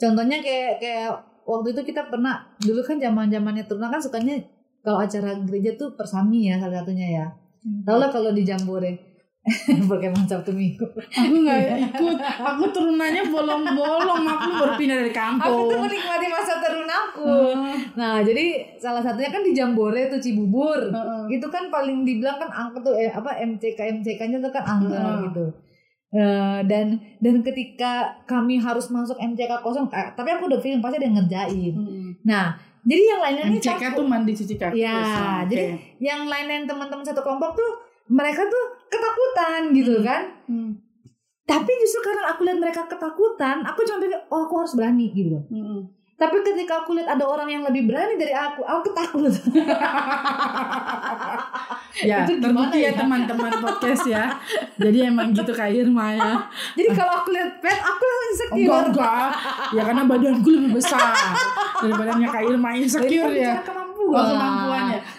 Contohnya 0.00 0.40
kayak 0.40 0.80
kayak 0.80 1.10
waktu 1.44 1.68
itu 1.76 1.82
kita 1.92 2.08
pernah 2.08 2.46
dulu 2.62 2.80
kan 2.80 2.96
zaman-zamannya 2.96 3.68
Turna 3.68 3.92
kan 3.92 4.00
sukanya 4.00 4.40
kalau 4.82 4.98
acara 4.98 5.38
gereja 5.40 5.70
tuh 5.74 5.94
persami 5.94 6.46
ya 6.46 6.58
salah 6.58 6.82
satunya 6.82 7.08
ya. 7.14 7.26
Tahu 7.82 7.96
lah 7.96 8.08
kalau 8.08 8.30
di 8.30 8.42
Jambore. 8.42 9.10
Bagaimana 9.90 10.22
Sabtu 10.22 10.54
Minggu. 10.54 10.86
aku 10.86 11.34
nggak 11.36 11.58
ikut 11.90 12.14
aku 12.38 12.62
turunannya 12.70 13.26
bolong-bolong 13.26 14.22
aku 14.22 14.48
baru 14.54 14.72
pindah 14.78 15.02
dari 15.02 15.10
Aku 15.10 15.18
tuh 15.34 15.42
kampung 15.66 15.82
menikmati 15.82 16.26
masa 16.30 16.62
turun 16.62 16.86
aku. 16.86 17.26
Ah, 17.26 17.74
Nah, 17.92 18.14
jadi 18.22 18.44
salah 18.78 19.02
satunya 19.02 19.34
kan 19.34 19.42
di 19.42 19.50
Jambore 19.50 20.06
tuh 20.06 20.22
Cibubur. 20.22 20.78
ah. 20.88 21.26
itu 21.26 21.42
kan 21.44 21.66
paling 21.68 22.06
dibilang 22.06 22.38
kan 22.38 22.46
angka 22.48 22.86
tuh 22.86 22.94
eh, 22.94 23.10
apa 23.10 23.34
MCK 23.36 23.74
MCK-nya 23.98 24.38
tuh 24.38 24.52
kan 24.52 24.62
angka 24.62 24.94
Hmm. 24.94 25.22
gitu. 25.26 25.44
Eh, 26.12 26.58
dan 26.62 26.86
dan 27.18 27.34
ketika 27.42 27.92
kami 28.22 28.62
harus 28.62 28.86
masuk 28.88 29.18
MCK 29.18 29.58
kosong, 29.58 29.90
eh, 29.90 30.06
tapi 30.12 30.30
aku 30.30 30.46
udah 30.46 30.60
feeling 30.60 30.78
pasti 30.78 31.00
ada 31.00 31.06
yang 31.08 31.18
ngerjain. 31.18 31.74
Hmm. 31.74 32.10
Nah, 32.22 32.54
jadi 32.82 33.02
yang 33.06 33.20
lain-lainnya 33.20 33.56
MCK 33.56 33.78
campur. 33.80 33.96
tuh 33.96 34.06
mandi 34.06 34.32
cuci 34.32 34.54
kaki 34.56 34.74
Ya, 34.76 34.98
Oke. 35.40 35.48
jadi 35.48 35.64
yang 35.98 36.24
lain-lain 36.24 36.64
teman-teman 36.64 37.00
satu 37.00 37.20
kelompok 37.20 37.54
tuh 37.54 37.70
mereka 38.08 38.42
tuh 38.44 38.64
ketakutan 38.86 39.70
gitu 39.72 40.02
kan. 40.02 40.22
Hmm. 40.44 40.74
tapi 41.42 41.70
justru 41.76 42.00
karena 42.02 42.28
aku 42.28 42.42
lihat 42.42 42.58
mereka 42.58 42.86
ketakutan 42.86 43.62
aku 43.62 43.82
cuma 43.82 43.98
pikir 43.98 44.18
oh 44.28 44.46
aku 44.46 44.54
harus 44.56 44.72
berani 44.72 45.10
gitu 45.10 45.42
Mm-mm. 45.48 45.90
tapi 46.14 46.38
ketika 46.40 46.80
aku 46.80 46.94
lihat 46.94 47.08
ada 47.10 47.24
orang 47.24 47.48
yang 47.48 47.62
lebih 47.62 47.82
berani 47.84 48.14
dari 48.14 48.30
aku 48.30 48.62
aku 48.62 48.88
takut 48.90 49.26
Ya, 52.00 52.24
Itu 52.24 52.40
gimana 52.40 52.72
ya 52.72 52.88
ya? 52.88 52.92
teman-teman 52.96 53.52
podcast 53.60 54.04
ya. 54.08 54.24
Jadi 54.80 54.98
emang 55.04 55.36
gitu 55.36 55.52
Kak 55.52 55.68
Irma 55.68 56.16
ya. 56.16 56.32
jadi 56.78 56.88
kalau 56.96 57.20
aku 57.20 57.28
lihat 57.36 57.60
pet 57.60 57.76
aku 57.76 58.00
langsung 58.00 58.28
insecure 58.32 58.64
Enggak, 58.64 58.82
enggak. 58.88 59.28
Ya 59.76 59.82
karena 59.84 60.02
badanku 60.08 60.48
lebih 60.48 60.70
besar 60.72 61.12
dari 61.84 61.92
badannya 61.92 62.28
Kak 62.32 62.42
Irma 62.48 62.70
insecure 62.72 63.34
ya. 63.36 63.60
kemampuan 63.60 63.92
Oh 64.12 64.24
kemampuannya 64.24 64.71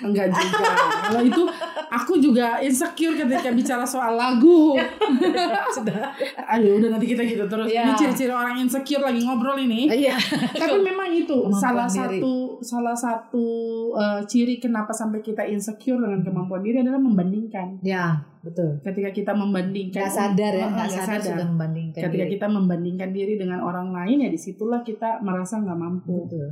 Enggak 0.03 0.27
juga 0.29 0.67
Kalau 1.03 1.22
itu 1.22 1.43
aku 1.89 2.13
juga 2.17 2.57
insecure 2.60 3.15
ketika 3.15 3.50
bicara 3.50 3.83
soal 3.83 4.13
lagu 4.13 4.75
sudah 5.75 6.12
Ayo 6.48 6.77
udah 6.77 6.89
nanti 6.91 7.07
kita 7.07 7.24
gitu 7.24 7.45
terus 7.45 7.65
Ya. 7.65 7.86
Ini 7.86 7.93
ciri-ciri 7.95 8.29
orang 8.29 8.57
insecure 8.57 9.00
lagi 9.00 9.19
ngobrol 9.19 9.57
ini 9.57 9.88
iya 9.89 10.13
Tapi 10.51 10.77
memang 10.79 11.10
itu 11.10 11.31
Kemampuan 11.41 11.57
salah 11.57 11.88
diri. 11.88 12.19
satu 12.19 12.33
salah 12.62 12.95
satu 12.95 13.45
eh, 13.93 14.22
ciri 14.24 14.57
kenapa 14.57 14.91
sampai 14.91 15.19
kita 15.19 15.43
insecure 15.43 15.98
dengan 15.98 16.22
kemampuan 16.22 16.62
diri 16.62 16.79
adalah 16.79 17.00
membandingkan. 17.00 17.79
ya 17.79 18.19
betul 18.39 18.75
Ketika 18.81 19.10
kita 19.10 19.31
membandingkan, 19.31 20.03
nggak 20.03 20.12
sadar 20.13 20.51
ya 20.51 20.67
nggak 20.67 20.88
nggak 20.89 21.05
sadar, 21.05 21.22
sudah 21.33 21.48
membandingkan 21.48 22.01
Ketika 22.03 22.25
diri. 22.25 22.33
kita 22.33 22.48
membandingkan 22.48 23.10
diri 23.10 23.33
dengan 23.36 23.60
orang 23.62 23.89
lain 23.89 24.17
ya 24.19 24.29
di 24.29 24.38
situlah 24.38 24.81
kita 24.81 25.19
merasa 25.19 25.57
nggak 25.57 25.77
mampu. 25.77 26.27
betul 26.27 26.48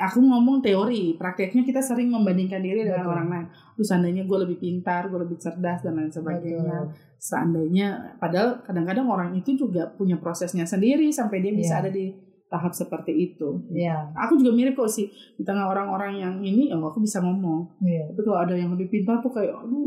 Aku 0.00 0.18
ngomong 0.18 0.58
teori, 0.58 1.14
prakteknya 1.14 1.60
kita 1.60 1.80
sering 1.80 2.08
membandingkan 2.08 2.58
diri 2.58 2.80
dengan 2.80 3.04
Betul. 3.04 3.12
orang 3.12 3.28
lain. 3.28 3.46
Lu 3.76 3.82
seandainya 3.82 4.24
gue 4.24 4.38
lebih 4.40 4.56
pintar, 4.56 5.12
gue 5.12 5.20
lebih 5.20 5.36
cerdas 5.36 5.80
dan 5.80 5.94
lain 5.94 6.08
sebagainya. 6.08 6.88
Betul. 6.88 6.96
Seandainya, 7.20 7.88
padahal 8.16 8.64
kadang-kadang 8.64 9.04
orang 9.04 9.30
itu 9.34 9.52
juga 9.54 9.84
punya 9.90 10.16
prosesnya 10.16 10.64
sendiri 10.64 11.12
sampai 11.12 11.44
dia 11.44 11.52
bisa 11.52 11.76
Iya. 11.76 11.82
ada 11.82 11.90
di 11.92 12.04
tahap 12.48 12.72
seperti 12.72 13.12
itu. 13.14 13.62
Iya, 13.70 14.10
Aku 14.16 14.34
juga 14.34 14.50
mirip 14.50 14.74
kok 14.74 14.88
sih 14.88 15.06
di 15.36 15.44
tengah 15.44 15.68
orang-orang 15.68 16.18
yang 16.18 16.34
ini, 16.40 16.72
oh 16.72 16.82
aku 16.82 16.98
bisa 16.98 17.20
ngomong. 17.20 17.78
iya. 17.80 18.08
Tapi 18.08 18.20
kalau 18.24 18.40
ada 18.40 18.56
yang 18.56 18.72
lebih 18.72 18.88
pintar 18.88 19.20
tuh 19.20 19.30
kayak, 19.30 19.52
aduh. 19.54 19.86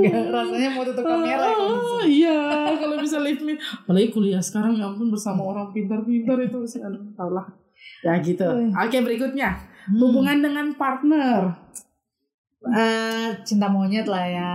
Nggak, 0.00 0.26
rasanya 0.34 0.68
mau 0.72 0.82
tutup 0.82 1.04
kamera 1.04 1.44
ya. 1.44 1.66
Ah, 1.68 2.02
Iya, 2.02 2.38
kalau 2.78 2.96
bisa 2.98 3.20
leave 3.20 3.42
me. 3.42 3.54
Apalagi 3.54 4.08
kuliah 4.08 4.40
sekarang 4.40 4.74
ya 4.74 4.88
ampun 4.88 5.06
bersama 5.06 5.44
orang 5.44 5.70
pintar-pintar 5.70 6.40
itu 6.40 6.58
sih, 6.64 6.80
tau 7.14 7.30
lah. 7.30 7.46
Ya 8.00 8.14
gitu. 8.18 8.46
Oke 8.70 8.98
berikutnya 9.00 9.50
Hmm. 9.80 9.96
hubungan 9.98 10.38
dengan 10.40 10.66
partner. 10.74 11.56
Eh, 12.62 13.28
cinta 13.42 13.66
monyet 13.66 14.04
lah 14.04 14.22
ya. 14.22 14.52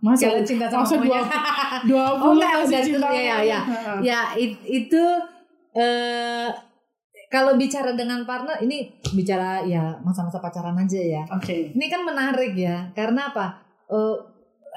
Masa 0.00 0.30
Kalau 0.30 0.40
cinta 0.40 0.64
sama 0.64 0.86
masa 0.86 0.96
dua 0.96 1.18
monyet. 1.18 1.26
dua 1.90 2.04
Oh, 2.06 2.14
puluh 2.16 2.34
enggak, 2.38 2.52
masih 2.56 2.68
udah 2.70 2.82
cinta 2.86 3.08
itu, 3.10 3.18
ya, 3.18 3.20
ya, 3.20 3.36
ya. 3.42 3.60
Ya 4.00 4.20
it- 4.34 4.64
itu 4.64 5.02
eh 5.72 6.48
kalau 7.26 7.54
bicara 7.54 7.92
dengan 7.92 8.22
partner 8.24 8.58
ini 8.58 8.90
bicara 9.12 9.62
ya 9.62 9.98
masa-masa 10.00 10.38
pacaran 10.38 10.74
aja 10.74 10.98
ya. 10.98 11.22
Oke. 11.28 11.70
Ini 11.70 11.86
kan 11.86 12.02
menarik 12.02 12.54
ya, 12.54 12.88
karena 12.90 13.28
apa? 13.28 13.58
Eh, 13.86 14.16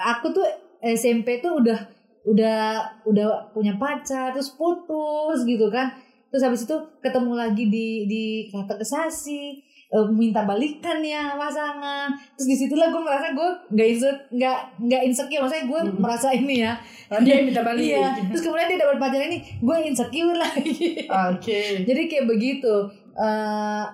aku 0.04 0.34
tuh 0.34 0.46
SMP 0.84 1.40
tuh 1.40 1.62
udah 1.62 1.80
udah 2.26 2.60
udah 3.06 3.28
punya 3.50 3.76
pacar, 3.76 4.34
terus 4.34 4.52
putus 4.52 5.46
gitu 5.46 5.70
kan. 5.70 5.94
Terus 6.34 6.44
habis 6.44 6.66
itu 6.66 6.74
ketemu 6.98 7.32
lagi 7.38 7.70
di 7.70 8.10
di 8.10 8.24
kata 8.50 8.74
kesasi, 8.74 9.62
eh, 9.88 10.06
minta 10.10 10.42
balikan 10.42 10.98
ya 11.00 11.38
pasangan. 11.38 12.10
Terus 12.34 12.48
di 12.50 12.56
situlah 12.58 12.90
gue 12.90 12.98
merasa 13.00 13.30
gue 13.32 13.50
nggak 13.70 13.88
insecure, 13.88 14.20
nggak 14.34 14.58
nggak 14.82 15.02
insecure, 15.06 15.42
maksudnya 15.46 15.66
gue 15.70 15.82
Hmm. 15.86 15.98
merasa 16.02 16.34
ini 16.34 16.66
ya. 16.66 16.74
Oh, 17.14 17.22
dia 17.22 17.46
minta 17.46 17.62
balik. 17.70 17.86
Iya. 17.86 18.18
Terus 18.34 18.42
kemudian 18.42 18.66
dia 18.66 18.82
dapat 18.82 18.98
pacar 18.98 19.22
ini, 19.22 19.38
gue 19.62 19.78
insecure 19.86 20.34
lagi. 20.42 21.06
Oke. 21.06 21.86
Jadi 21.86 22.02
kayak 22.10 22.26
begitu. 22.26 22.74
Eh, 23.14 23.86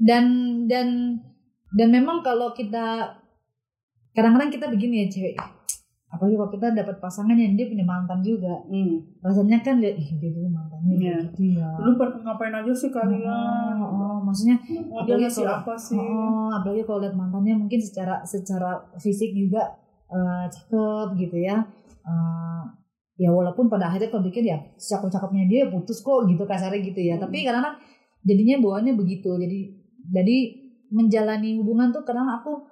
dan 0.00 0.24
dan 0.64 1.20
dan 1.76 1.88
memang 1.92 2.24
kalau 2.24 2.50
kita 2.50 3.12
kadang-kadang 4.10 4.48
kita 4.48 4.66
begini 4.66 5.04
ya 5.04 5.08
cewek. 5.12 5.36
Apalagi 6.14 6.38
kalau 6.38 6.46
kita 6.48 6.66
dapat 6.70 6.96
pasangan 6.96 7.34
yang 7.34 7.58
dia 7.58 7.66
punya 7.66 7.82
mantan 7.82 8.22
juga. 8.22 8.54
Hmm. 8.70 9.02
Rasanya 9.18 9.58
kan 9.60 9.82
lihat 9.82 9.98
ih 9.98 10.08
dia 10.14 10.30
dulu 10.30 10.46
mantannya 10.48 10.94
Iya. 10.94 10.98
kayak 11.18 11.18
gitu 11.26 11.42
ya. 11.58 11.68
Lu 11.82 11.90
ngapain 11.98 12.54
aja 12.54 12.70
sih 12.72 12.88
kalian? 12.88 13.26
Oh, 13.82 13.90
oh, 13.90 14.16
maksudnya 14.22 14.54
Dia 14.62 14.78
apalagi 14.94 15.26
kalau- 15.26 15.58
apa 15.58 15.74
sih? 15.74 15.98
oh, 15.98 16.50
apalagi 16.54 16.82
kalau 16.86 17.02
lihat 17.02 17.14
mantannya 17.14 17.54
mungkin 17.58 17.82
secara 17.82 18.22
secara 18.22 18.78
fisik 18.94 19.34
juga 19.34 19.74
eh, 20.06 20.46
cakep 20.46 21.08
gitu 21.18 21.36
ya. 21.42 21.58
Eh, 22.04 22.62
ya 23.16 23.30
walaupun 23.30 23.66
pada 23.66 23.90
akhirnya 23.90 24.06
kalau 24.08 24.22
pikir 24.22 24.44
ya 24.44 24.58
cakep-cakepnya 24.76 25.44
dia 25.44 25.62
putus 25.66 25.98
kok 25.98 26.24
gitu 26.24 26.46
kasarnya 26.46 26.78
gitu 26.78 27.00
ya. 27.00 27.18
Hmm. 27.18 27.26
Tapi 27.26 27.42
kadang-kadang 27.42 27.76
jadinya 28.22 28.56
bawaannya 28.62 28.94
begitu. 28.94 29.34
Jadi 29.34 29.58
jadi 30.06 30.36
menjalani 30.88 31.58
hubungan 31.58 31.90
tuh 31.90 32.06
kadang 32.06 32.30
aku 32.30 32.62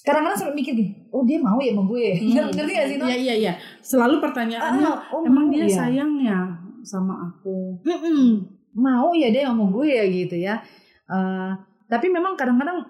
kadang-kadang 0.00 0.38
sampai 0.40 0.56
mikir 0.56 0.72
gini, 0.72 0.96
oh 1.12 1.20
dia 1.22 1.36
mau 1.36 1.60
ya 1.60 1.76
sama 1.76 1.84
gue. 1.84 2.06
Hmm. 2.16 2.48
Ngerti 2.48 2.72
gak 2.72 2.86
sih? 2.88 2.96
Iya 2.96 3.16
iya 3.20 3.34
iya. 3.36 3.52
Selalu 3.84 4.24
pertanyaannya, 4.24 4.88
Ah, 4.88 5.04
oh, 5.12 5.20
emang 5.28 5.52
dia 5.52 5.68
ya? 5.68 5.84
sayang 5.84 6.16
ya 6.24 6.40
sama 6.80 7.28
aku? 7.28 7.76
Mm-mm. 7.84 8.40
mau 8.72 9.12
ya 9.12 9.28
dia 9.28 9.44
sama 9.44 9.68
gue 9.68 9.84
ya 9.84 10.04
gitu 10.08 10.32
ya 10.34 10.56
Eh, 11.04 11.50
tapi 11.86 12.08
memang 12.08 12.32
kadang-kadang 12.32 12.80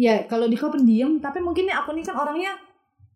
ya 0.00 0.24
kalau 0.24 0.48
di 0.48 0.56
kau 0.56 0.72
pendiam 0.72 1.20
tapi 1.20 1.44
mungkin 1.44 1.68
nih 1.68 1.76
aku 1.76 1.92
nih 1.92 2.00
kan 2.00 2.16
orangnya 2.16 2.56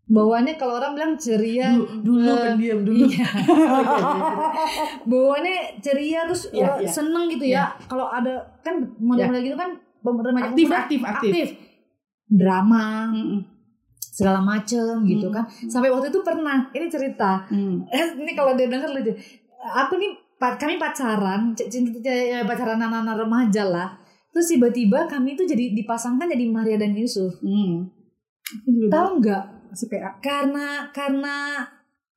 bawaannya 0.05 0.61
kalau 0.61 0.77
orang 0.77 0.93
bilang 0.93 1.13
ceria 1.17 1.73
Dulu, 1.73 2.05
dulu 2.05 2.29
eh, 2.29 2.45
pendiam 2.45 2.79
dulu. 2.85 3.09
iya. 3.09 3.25
bawaannya 5.09 5.57
ceria 5.81 6.29
terus 6.29 6.51
eh, 6.53 6.61
iya. 6.61 6.85
seneng 6.85 7.31
gitu 7.31 7.45
ya 7.47 7.73
kalau 7.89 8.11
ada 8.11 8.59
kan 8.61 8.85
model-model 9.01 9.41
gitu 9.41 9.57
kan 9.57 9.71
remaja 10.01 10.49
Aktif, 10.53 10.67
pemuda 10.67 10.81
aktif, 10.83 11.01
aktif. 11.05 11.47
Drama 12.31 13.11
segala 13.99 14.39
macem 14.45 15.03
gitu 15.07 15.33
kan 15.35 15.49
sampai 15.67 15.91
waktu 15.91 16.13
itu 16.13 16.21
pernah 16.23 16.71
ini 16.71 16.87
cerita 16.87 17.43
Hmm. 17.51 17.83
Eh, 17.95 18.15
ini 18.21 18.33
kalau 18.39 18.55
dia 18.55 18.71
denger 18.71 18.91
lucu. 18.95 19.13
Aku 19.61 20.01
nih 20.01 20.13
kami 20.41 20.81
pacaran, 20.81 21.53
ya, 21.53 22.41
pacaran 22.49 22.81
anak-anak 22.81 23.29
remaja 23.29 23.65
lah. 23.69 23.89
Terus 24.33 24.57
tiba-tiba 24.57 25.05
kami 25.05 25.37
tuh 25.37 25.45
jadi 25.45 25.77
dipasangkan 25.77 26.33
jadi 26.33 26.49
Maria 26.49 26.81
dan 26.81 26.97
Yusuf. 26.97 27.37
Hmm. 27.45 27.93
Tahu 28.89 29.21
nggak? 29.21 29.45
Karena 30.25 30.89
karena 30.95 31.67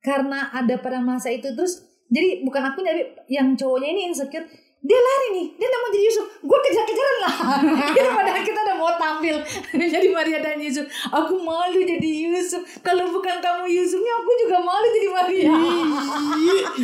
karena 0.00 0.38
ada 0.52 0.74
pada 0.80 1.00
masa 1.00 1.32
itu 1.32 1.52
terus 1.52 1.84
jadi 2.12 2.44
bukan 2.44 2.62
aku 2.72 2.84
jadi 2.84 3.02
yang 3.28 3.56
cowoknya 3.56 3.88
ini 3.96 4.00
insecure 4.12 4.44
dia 4.84 5.00
lari 5.00 5.28
nih 5.32 5.46
dia 5.54 5.64
nggak 5.64 5.80
mau 5.80 5.90
jadi 5.90 6.04
Yusuf 6.04 6.26
gue 6.38 6.58
kejar-kejaran 6.60 7.16
lah 7.18 7.32
kita 7.96 8.08
padahal 8.10 8.42
kita 8.42 8.58
udah 8.60 8.76
mau 8.76 8.92
tampil 8.94 9.36
jadi 9.94 10.06
Maria 10.08 10.38
dan 10.38 10.58
Yusuf 10.58 10.84
aku 11.08 11.34
malu 11.38 11.80
jadi 11.80 12.04
Yusuf 12.28 12.60
kalau 12.78 13.08
bukan 13.08 13.40
kamu 13.40 13.64
Yusufnya 13.66 14.12
aku 14.14 14.30
juga 14.38 14.56
malu 14.60 14.86
jadi 14.90 15.08
Maria 15.10 15.52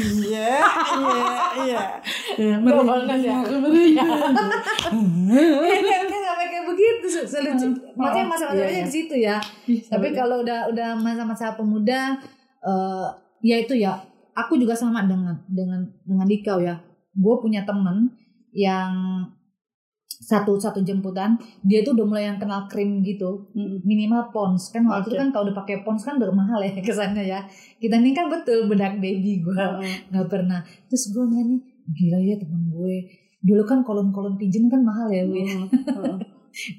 Iya, 0.00 0.57
iya, 1.61 1.83
iya. 2.38 2.54
Gua 2.64 2.80
banget 2.80 3.19
ya. 3.23 3.37
Iya. 3.45 4.04
Iya 5.61 5.99
kan 6.02 6.21
sampai 6.23 6.47
kayak 6.49 6.64
begitu 6.66 7.07
se- 7.07 7.26
selucu. 7.26 7.66
Makanya 7.95 8.26
masa-masa 8.26 8.57
Iya, 8.57 8.66
iya. 8.71 8.83
di 8.83 8.90
situ 8.90 9.14
ya. 9.14 9.37
Tapi 9.87 10.09
kalau 10.11 10.40
udah 10.40 10.71
udah 10.71 10.88
masa-masa 10.97 11.52
pemuda 11.52 12.16
eh 12.61 13.07
ya 13.42 13.57
itu 13.59 13.73
ya 13.75 13.97
aku 14.33 14.57
juga 14.57 14.73
sama 14.73 15.04
dengan 15.04 15.37
dengan 15.47 15.80
dengan 16.02 16.26
Dikau 16.26 16.61
ya. 16.61 16.76
Gue 17.17 17.35
punya 17.43 17.67
temen 17.67 18.14
yang 18.50 18.93
satu 20.21 20.61
satu 20.61 20.85
jemputan 20.85 21.40
dia 21.64 21.81
tuh 21.81 21.97
udah 21.97 22.07
mulai 22.07 22.25
yang 22.29 22.37
kenal 22.37 22.69
krim 22.69 23.00
gitu. 23.00 23.49
Minimal 23.87 24.31
pons. 24.31 24.69
Kan 24.69 24.85
waktu 24.87 25.11
itu 25.11 25.17
Oke. 25.17 25.21
kan 25.25 25.29
kalau 25.33 25.45
udah 25.49 25.57
pakai 25.64 25.76
pons 25.81 26.05
kan 26.05 26.21
udah 26.21 26.31
mahal 26.31 26.61
ya 26.61 26.76
kesannya 26.87 27.25
ya. 27.25 27.40
Kita 27.81 27.97
ini 27.97 28.12
kan 28.12 28.29
betul 28.29 28.69
bedak 28.69 29.00
baby 29.00 29.40
gue 29.40 29.64
nggak 30.12 30.26
pernah. 30.29 30.61
Terus 30.93 31.11
gue 31.11 31.25
ngeliat 31.25 31.47
nih 31.49 31.61
gila 31.90 32.19
ya 32.21 32.37
temen 32.37 32.62
gue. 32.69 32.97
Dulu 33.40 33.62
kan 33.64 33.81
kolon-kolon 33.81 34.37
pigeon 34.37 34.69
kan 34.69 34.85
mahal 34.85 35.09
ya 35.09 35.25
Bu 35.25 35.35
ya 35.40 35.49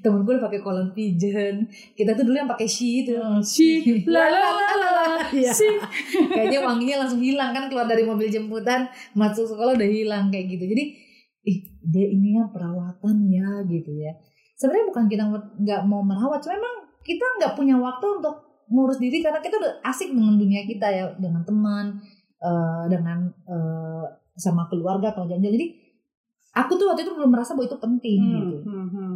temen 0.04 0.28
gue 0.28 0.34
udah 0.36 0.46
pakai 0.48 0.60
kolon 0.60 0.92
pigeon. 0.92 1.66
Kita 1.96 2.12
tuh 2.16 2.28
dulu 2.28 2.36
yang 2.36 2.52
pakai 2.52 2.68
she 2.68 3.08
itu. 3.08 3.16
Si 3.44 3.84
la 4.08 4.28
la 4.34 4.40
la 4.40 4.70
la 4.76 4.90
la. 4.92 5.06
Iya. 5.32 5.52
Si. 5.52 5.68
kayaknya 6.36 6.60
wanginya 6.64 7.06
langsung 7.06 7.24
hilang 7.24 7.56
kan 7.56 7.72
keluar 7.72 7.88
dari 7.88 8.04
mobil 8.04 8.28
jemputan. 8.28 8.88
Masuk 9.16 9.48
sekolah 9.48 9.76
udah 9.76 9.90
hilang 9.90 10.28
kayak 10.30 10.52
gitu. 10.58 10.64
Jadi 10.68 10.84
ih 11.42 11.58
dia 11.82 12.08
ini 12.12 12.38
ya 12.38 12.46
perawatan 12.52 13.16
ya 13.32 13.66
gitu 13.68 13.92
ya. 13.96 14.12
Sebenarnya 14.60 14.86
bukan 14.94 15.04
kita 15.10 15.24
nggak 15.58 15.82
mau 15.90 16.06
merawat 16.06 16.44
cuma 16.46 16.60
memang 16.60 16.76
kita 17.02 17.26
nggak 17.42 17.54
punya 17.58 17.76
waktu 17.82 18.06
untuk 18.22 18.52
ngurus 18.72 19.02
diri 19.02 19.20
karena 19.20 19.42
kita 19.44 19.58
udah 19.58 19.74
asik 19.84 20.14
dengan 20.14 20.38
dunia 20.38 20.64
kita 20.64 20.88
ya 20.88 21.06
dengan 21.20 21.44
teman 21.44 21.98
eh, 22.40 22.84
dengan 22.88 23.28
eh, 23.28 24.06
sama 24.38 24.70
keluarga 24.72 25.12
kalau 25.12 25.28
jalan-jalan 25.28 25.60
jadi 25.60 25.68
aku 26.56 26.72
tuh 26.80 26.88
waktu 26.92 27.04
itu 27.04 27.14
belum 27.16 27.32
merasa 27.32 27.56
bahwa 27.56 27.68
itu 27.68 27.78
penting 27.80 28.20
gitu 28.20 28.58
Hmm, 28.64 28.64
hmm, 28.64 28.72
hmm, 28.72 28.88
hmm, 28.88 28.90
hmm. 28.96 29.11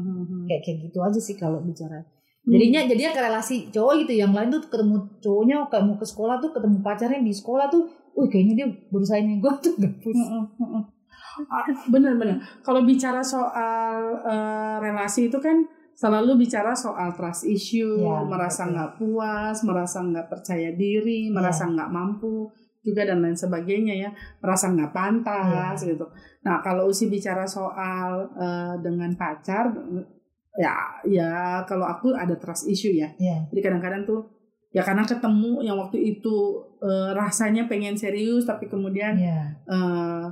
Kayak 0.46 0.62
kayak 0.66 0.78
gitu 0.90 1.00
aja 1.02 1.20
sih 1.20 1.36
kalau 1.36 1.60
bicara. 1.62 2.02
Jadinya 2.46 2.86
jadinya 2.86 3.12
ke 3.18 3.22
relasi 3.26 3.56
cowok 3.74 4.06
gitu, 4.06 4.22
yang 4.22 4.30
lain 4.30 4.54
tuh 4.54 4.62
ketemu 4.70 5.02
cowoknya 5.18 5.66
kayak 5.66 5.84
mau 5.90 5.98
ke 5.98 6.06
sekolah 6.06 6.38
tuh 6.38 6.54
ketemu 6.54 6.78
pacarnya 6.86 7.22
di 7.26 7.34
sekolah 7.34 7.66
tuh, 7.74 7.90
wih 8.14 8.30
kayaknya 8.30 8.54
dia 8.54 8.68
berusaha 8.94 9.18
ini 9.18 9.42
gue 9.42 9.54
tuh 9.66 9.74
heeh. 9.82 10.84
Ah, 11.52 11.66
Bener-bener. 11.92 12.40
Kalau 12.64 12.86
bicara 12.86 13.20
soal 13.26 14.22
eh, 14.24 14.76
relasi 14.78 15.28
itu 15.28 15.42
kan 15.42 15.66
selalu 15.96 16.46
bicara 16.46 16.76
soal 16.76 17.12
trust 17.18 17.48
issue, 17.50 17.98
Ya, 18.04 18.22
merasa 18.24 18.68
nggak 18.68 19.00
puas, 19.00 19.58
merasa 19.66 20.04
nggak 20.06 20.28
percaya 20.30 20.70
diri, 20.76 21.32
merasa 21.34 21.66
nggak 21.66 21.90
mampu 21.92 22.52
juga 22.86 23.02
dan 23.02 23.26
lain 23.26 23.34
sebagainya 23.34 23.96
ya, 23.98 24.10
merasa 24.38 24.70
nggak 24.70 24.94
pantas 24.94 25.82
gitu. 25.82 26.06
Nah 26.46 26.62
kalau 26.62 26.86
usi 26.94 27.10
bicara 27.10 27.50
soal 27.50 28.30
eh, 28.38 28.76
dengan 28.86 29.12
pacar, 29.18 29.74
ya 30.56 30.74
ya 31.04 31.32
kalau 31.68 31.84
aku 31.84 32.16
ada 32.16 32.36
trust 32.40 32.68
issue 32.68 32.96
ya. 32.96 33.12
Iya. 33.20 33.48
Jadi 33.52 33.60
kadang-kadang 33.60 34.08
tuh 34.08 34.22
ya 34.72 34.84
karena 34.84 35.04
ketemu 35.08 35.64
yang 35.64 35.80
waktu 35.80 36.00
itu 36.16 36.64
eh, 36.80 37.12
rasanya 37.16 37.68
pengen 37.68 37.96
serius 37.96 38.48
tapi 38.48 38.68
kemudian 38.68 39.16
Iya. 39.20 39.40
eh, 39.68 40.26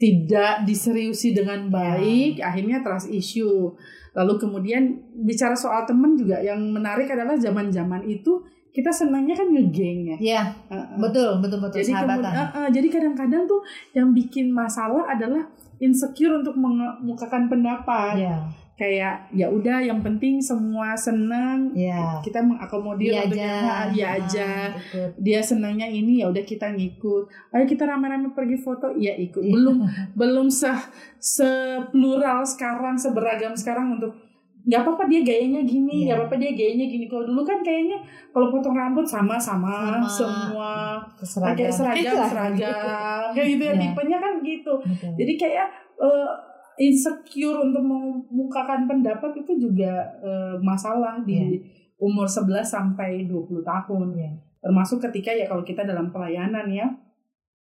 tidak 0.00 0.64
diseriusi 0.64 1.36
dengan 1.36 1.68
baik, 1.68 2.40
akhirnya 2.40 2.80
trust 2.80 3.12
issue. 3.12 3.68
Lalu 4.16 4.40
kemudian 4.40 4.96
bicara 5.12 5.52
soal 5.52 5.84
temen 5.84 6.16
juga 6.16 6.40
yang 6.40 6.56
menarik 6.72 7.04
adalah 7.12 7.36
zaman-zaman 7.36 8.08
itu 8.08 8.40
kita 8.72 8.88
senangnya 8.88 9.36
kan 9.36 9.52
ngegeng 9.52 10.08
ya. 10.08 10.16
Iya, 10.16 10.42
Heeh. 10.72 10.96
betul, 10.96 11.42
betul, 11.44 11.58
betul. 11.60 11.84
Jadi 11.84 11.92
kemudian, 11.92 12.22
sahabatan. 12.22 12.70
jadi 12.72 12.88
kadang-kadang 12.88 13.42
tuh 13.44 13.60
yang 13.92 14.08
bikin 14.16 14.48
masalah 14.54 15.04
adalah 15.04 15.42
insecure 15.82 16.32
untuk 16.38 16.56
mengemukakan 16.56 17.50
pendapat. 17.52 18.14
Iya, 18.24 18.36
Kayak 18.80 19.28
ya 19.30 19.44
udah 19.46 19.84
yang 19.84 20.00
penting 20.00 20.40
semua 20.40 20.96
senang, 20.96 21.68
iya. 21.70 22.16
kita 22.20 22.40
mengakomodir 22.40 23.12
Iya 23.12 23.20
untuk 23.22 23.36
aja. 23.36 23.44
yang 23.44 23.92
iya 23.92 24.06
Ah, 24.06 24.16
aja 24.16 24.50
ikut. 24.72 25.10
dia 25.18 25.40
senangnya 25.40 25.84
ini 25.84 26.18
ya 26.18 26.26
udah 26.26 26.40
kita 26.42 26.72
ngikut 26.72 27.24
ayo 27.50 27.64
kita 27.66 27.84
rame-rame 27.84 28.32
pergi 28.32 28.56
foto 28.56 28.88
ya 28.96 29.12
ikut 29.12 29.38
Iya. 29.38 29.52
belum 29.52 29.76
belum 30.16 30.48
se 30.48 30.72
seplural 31.20 32.40
sekarang 32.42 32.96
seberagam 32.96 33.52
sekarang 33.52 33.94
untuk 33.94 34.16
nggak 34.60 34.76
apa-apa 34.78 35.04
dia 35.06 35.20
gayanya 35.20 35.60
gini 35.62 36.04
nggak 36.04 36.08
Iya. 36.10 36.20
apa-apa 36.20 36.36
dia 36.36 36.52
gayanya 36.52 36.86
gini 36.86 37.04
kalau 37.04 37.24
dulu 37.26 37.42
kan 37.42 37.60
kayaknya 37.60 37.96
kalau 38.30 38.48
potong 38.48 38.72
rambut 38.74 39.04
sama-sama 39.04 40.00
Sama. 40.00 40.08
semua 40.08 40.72
pakai 41.16 41.68
seragam 41.68 41.96
Iya. 42.12 42.24
seragam 42.26 43.24
kayak 43.34 43.46
gitu 43.50 43.62
ya 43.62 43.70
Iya. 43.70 43.80
tipenya 43.82 44.18
kan 44.18 44.32
gitu 44.40 44.72
Betul. 44.78 45.12
jadi 45.16 45.32
kayak 45.38 45.66
eh, 45.98 46.30
insecure 46.76 47.58
untuk 47.60 47.82
mengemukakan 47.82 48.86
pendapat 48.86 49.42
itu 49.42 49.58
juga 49.58 50.06
eh, 50.20 50.56
masalah 50.60 51.22
di 51.22 51.34
Iya. 51.34 51.58
umur 52.00 52.24
11 52.24 52.64
sampai 52.64 53.26
20 53.26 53.60
tahun 53.62 54.14
Iya. 54.14 54.30
termasuk 54.60 55.00
ketika 55.08 55.32
ya 55.32 55.48
kalau 55.48 55.64
kita 55.64 55.82
dalam 55.82 56.12
pelayanan 56.12 56.68
ya 56.68 56.84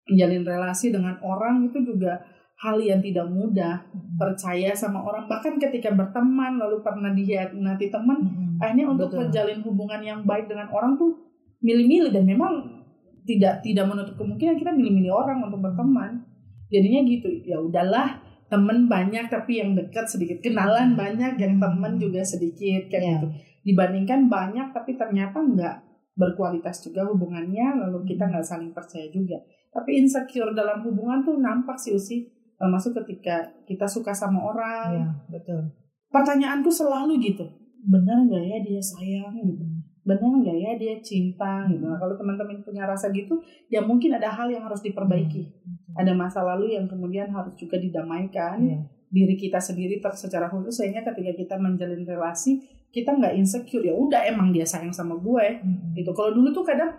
menjalin 0.09 0.43
relasi 0.43 0.91
dengan 0.91 1.15
orang 1.21 1.63
itu 1.63 1.79
juga 1.85 2.19
hal 2.59 2.75
yang 2.83 2.99
tidak 2.99 3.23
mudah 3.31 3.87
percaya 4.19 4.75
sama 4.75 4.99
orang 4.99 5.31
bahkan 5.31 5.55
ketika 5.55 5.95
berteman 5.95 6.59
lalu 6.59 6.83
pernah 6.83 7.15
dihianati 7.15 7.87
teman 7.87 8.19
Mm-mm. 8.19 8.59
akhirnya 8.59 8.85
untuk 8.91 9.07
Betul. 9.15 9.31
menjalin 9.31 9.59
hubungan 9.63 10.01
yang 10.03 10.19
baik 10.27 10.51
dengan 10.51 10.67
orang 10.75 10.99
tuh 10.99 11.15
milih-milih 11.63 12.11
dan 12.11 12.27
memang 12.27 12.83
tidak 13.23 13.63
tidak 13.63 13.85
menutup 13.87 14.15
kemungkinan 14.19 14.59
kita 14.59 14.71
milih-milih 14.75 15.11
orang 15.13 15.39
untuk 15.39 15.63
berteman 15.63 16.23
jadinya 16.67 16.99
gitu 17.07 17.29
ya 17.47 17.55
udahlah 17.59 18.19
temen 18.49 18.89
banyak 18.89 19.29
tapi 19.29 19.61
yang 19.61 19.77
dekat 19.77 20.09
sedikit. 20.09 20.41
Kenalan 20.41 20.97
banyak 20.97 21.37
yang 21.37 21.61
temen 21.61 21.93
juga 21.95 22.25
sedikit 22.25 22.89
kayak 22.89 23.01
Iya. 23.01 23.13
gitu. 23.21 23.27
Dibandingkan 23.69 24.25
banyak 24.25 24.73
tapi 24.73 24.97
ternyata 24.97 25.37
nggak 25.37 25.75
berkualitas 26.17 26.83
juga 26.83 27.05
hubungannya 27.07 27.79
lalu 27.79 28.03
kita 28.03 28.27
nggak 28.27 28.43
saling 28.43 28.73
percaya 28.73 29.07
juga. 29.07 29.37
Tapi 29.69 30.01
insecure 30.01 30.51
dalam 30.51 30.81
hubungan 30.81 31.21
tuh 31.21 31.37
nampak 31.37 31.77
sih 31.77 31.93
usi. 31.93 32.25
Termasuk 32.59 32.91
ketika 33.05 33.47
kita 33.63 33.87
suka 33.87 34.11
sama 34.11 34.41
orang. 34.43 34.91
Iya, 34.91 35.09
betul. 35.31 35.61
pertanyaanku 36.09 36.73
selalu 36.73 37.21
gitu. 37.21 37.45
Benar 37.85 38.25
nggak 38.25 38.41
ya 38.41 38.57
dia 38.65 38.81
sayang 38.81 39.29
gitu? 39.45 39.61
Benar 40.01 40.41
nggak 40.41 40.57
ya 40.57 40.71
dia 40.73 40.97
cinta 41.05 41.69
gitu? 41.69 41.85
Nah, 41.85 42.01
kalau 42.01 42.17
teman-teman 42.17 42.57
punya 42.65 42.89
rasa 42.89 43.13
gitu 43.13 43.37
ya 43.69 43.77
mungkin 43.85 44.17
ada 44.17 44.25
hal 44.25 44.49
yang 44.49 44.65
harus 44.65 44.81
diperbaiki 44.81 45.45
ada 45.93 46.11
masa 46.11 46.41
lalu 46.41 46.73
yang 46.73 46.85
kemudian 46.85 47.29
harus 47.29 47.53
juga 47.53 47.77
didamaikan 47.77 48.57
Iya. 48.59 48.79
diri 49.09 49.33
kita 49.35 49.57
sendiri 49.57 49.97
ter 49.97 50.13
secara 50.13 50.45
khusus 50.45 50.75
sehingga 50.75 51.01
ketika 51.03 51.33
kita 51.33 51.55
menjalin 51.55 52.03
relasi 52.03 52.61
kita 52.89 53.09
nggak 53.11 53.33
insecure 53.33 53.81
ya 53.81 53.93
udah 53.93 54.21
emang 54.23 54.49
dia 54.49 54.61
sayang 54.61 54.89
sama 54.89 55.13
gue 55.15 55.61
Mm-mm. 55.61 55.93
gitu 55.93 56.09
kalau 56.11 56.29
dulu 56.31 56.49
tuh 56.49 56.61
kadang 56.63 56.89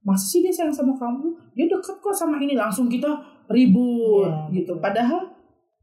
masa 0.00 0.24
sih 0.24 0.40
dia 0.40 0.48
sayang 0.48 0.72
sama 0.72 0.92
kamu 0.94 1.32
dia 1.52 1.66
deket 1.66 1.96
kok 1.98 2.12
sama 2.12 2.36
ini 2.36 2.52
langsung 2.52 2.86
kita 2.86 3.08
ribut 3.48 4.28
Iya, 4.28 4.60
gitu 4.60 4.72
betul. 4.76 4.84
padahal 4.84 5.20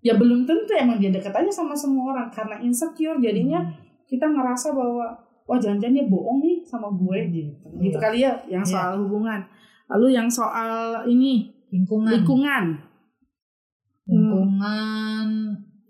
ya 0.02 0.14
belum 0.14 0.46
tentu 0.46 0.74
emang 0.74 0.98
dia 0.98 1.10
deket 1.10 1.34
aja 1.34 1.50
sama 1.52 1.74
semua 1.74 2.14
orang 2.14 2.30
karena 2.30 2.58
insecure 2.60 3.18
jadinya 3.18 3.60
Mm. 3.60 3.74
kita 4.06 4.26
ngerasa 4.26 4.70
bahwa 4.72 5.18
wah 5.46 5.58
jangan-jangan 5.58 5.94
dia 5.96 6.06
bohong 6.06 6.42
nih 6.42 6.58
sama 6.62 6.90
gue 6.92 7.18
gitu 7.32 7.54
gitu 7.80 7.98
Iya. 7.98 8.02
kali 8.02 8.18
ya 8.22 8.34
yang 8.48 8.62
Iya. 8.62 8.70
soal 8.72 8.94
hubungan 9.02 9.42
lalu 9.88 10.14
yang 10.14 10.30
soal 10.30 11.06
ini 11.06 11.54
lingkungan 11.76 12.12
lingkungan 12.14 12.64
lingkungan 14.06 15.28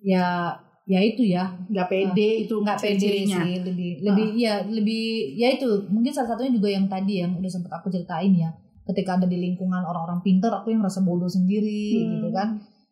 ya 0.02 0.54
ya 0.86 1.00
itu 1.02 1.26
ya 1.26 1.50
nggak 1.66 1.88
pede 1.88 2.46
itu 2.46 2.56
nggak 2.56 2.78
pede 2.78 3.26
sih 3.26 3.54
lebih 3.60 3.92
lebih 4.02 4.28
ya 4.36 4.62
lebih 4.64 5.06
ya 5.34 5.50
itu 5.52 5.66
mungkin 5.88 6.10
salah 6.10 6.30
satunya 6.32 6.54
juga 6.54 6.70
yang 6.70 6.86
tadi 6.86 7.22
yang 7.22 7.34
udah 7.34 7.50
sempat 7.50 7.74
aku 7.76 7.90
ceritain 7.90 8.32
ya 8.32 8.54
ketika 8.86 9.18
ada 9.18 9.26
di 9.26 9.36
lingkungan 9.36 9.82
orang-orang 9.82 10.22
pintar 10.22 10.54
aku 10.54 10.70
yang 10.70 10.80
rasa 10.80 11.02
bodoh 11.02 11.26
sendiri 11.28 11.90
Hmm. 11.98 12.12
gitu 12.16 12.30
kan 12.32 12.50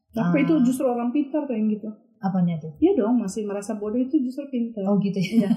Tapi 0.10 0.38
Ah. 0.39 0.43
itu 0.43 0.53
justru 0.63 0.86
orang 0.86 1.10
pintar 1.10 1.41
tuh 1.43 1.53
yang 1.53 1.65
gitu. 1.67 1.89
apanya 2.19 2.56
tuh 2.56 2.69
Iya 2.77 2.93
dong, 2.95 3.17
masih 3.17 3.43
merasa 3.43 3.75
bodoh 3.75 3.97
itu 3.97 4.15
justru 4.17 4.45
pintar. 4.47 4.86
oh 4.86 4.97
gitu 4.97 5.17
ya 5.17 5.43
Iya. 5.43 5.49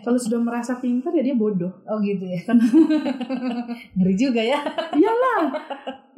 Kalau 0.00 0.16
sudah 0.16 0.36
merasa 0.38 0.76
pintar 0.76 1.12
ya 1.12 1.22
dia 1.22 1.32
bodoh. 1.34 1.68
oh 1.84 1.98
gitu 1.98 2.24
ya 2.24 2.40
Kan 2.42 2.60
ngeri 3.96 4.14
juga 4.14 4.40
ya 4.42 4.60
iyalah. 4.92 5.42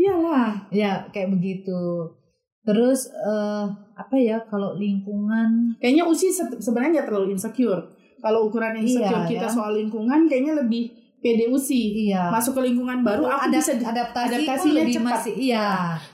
Iyalah. 0.02 0.50
ya 0.68 1.06
kayak 1.08 1.30
begitu 1.30 2.10
terus 2.60 3.06
eh, 3.08 3.64
apa 3.92 4.16
ya 4.16 4.38
kalau 4.44 4.74
lingkungan 4.74 5.74
Kayaknya 5.76 6.04
Usi 6.04 6.28
se- 6.28 6.58
sebenarnya 6.58 7.02
terlalu 7.02 7.32
insecure. 7.32 7.82
Kalau 8.18 8.46
ukuran 8.46 8.74
insecure 8.76 9.22
Iya, 9.22 9.28
kita 9.28 9.46
ya. 9.46 9.52
soal 9.52 9.74
lingkungan 9.74 10.26
kayaknya 10.26 10.54
lebih 10.56 10.90
pede 11.18 11.46
Usi. 11.48 12.06
iya 12.06 12.30
Masuk 12.30 12.54
ke 12.56 12.62
lingkungan 12.64 13.02
baru 13.02 13.26
aku 13.26 13.46
Adap- 13.46 13.58
bisa 13.60 13.72
adaptasi 13.76 14.26
adaptasinya 14.32 14.74
lebih 14.80 14.94
cepat. 14.96 15.10
masih 15.12 15.34
iya 15.36 15.66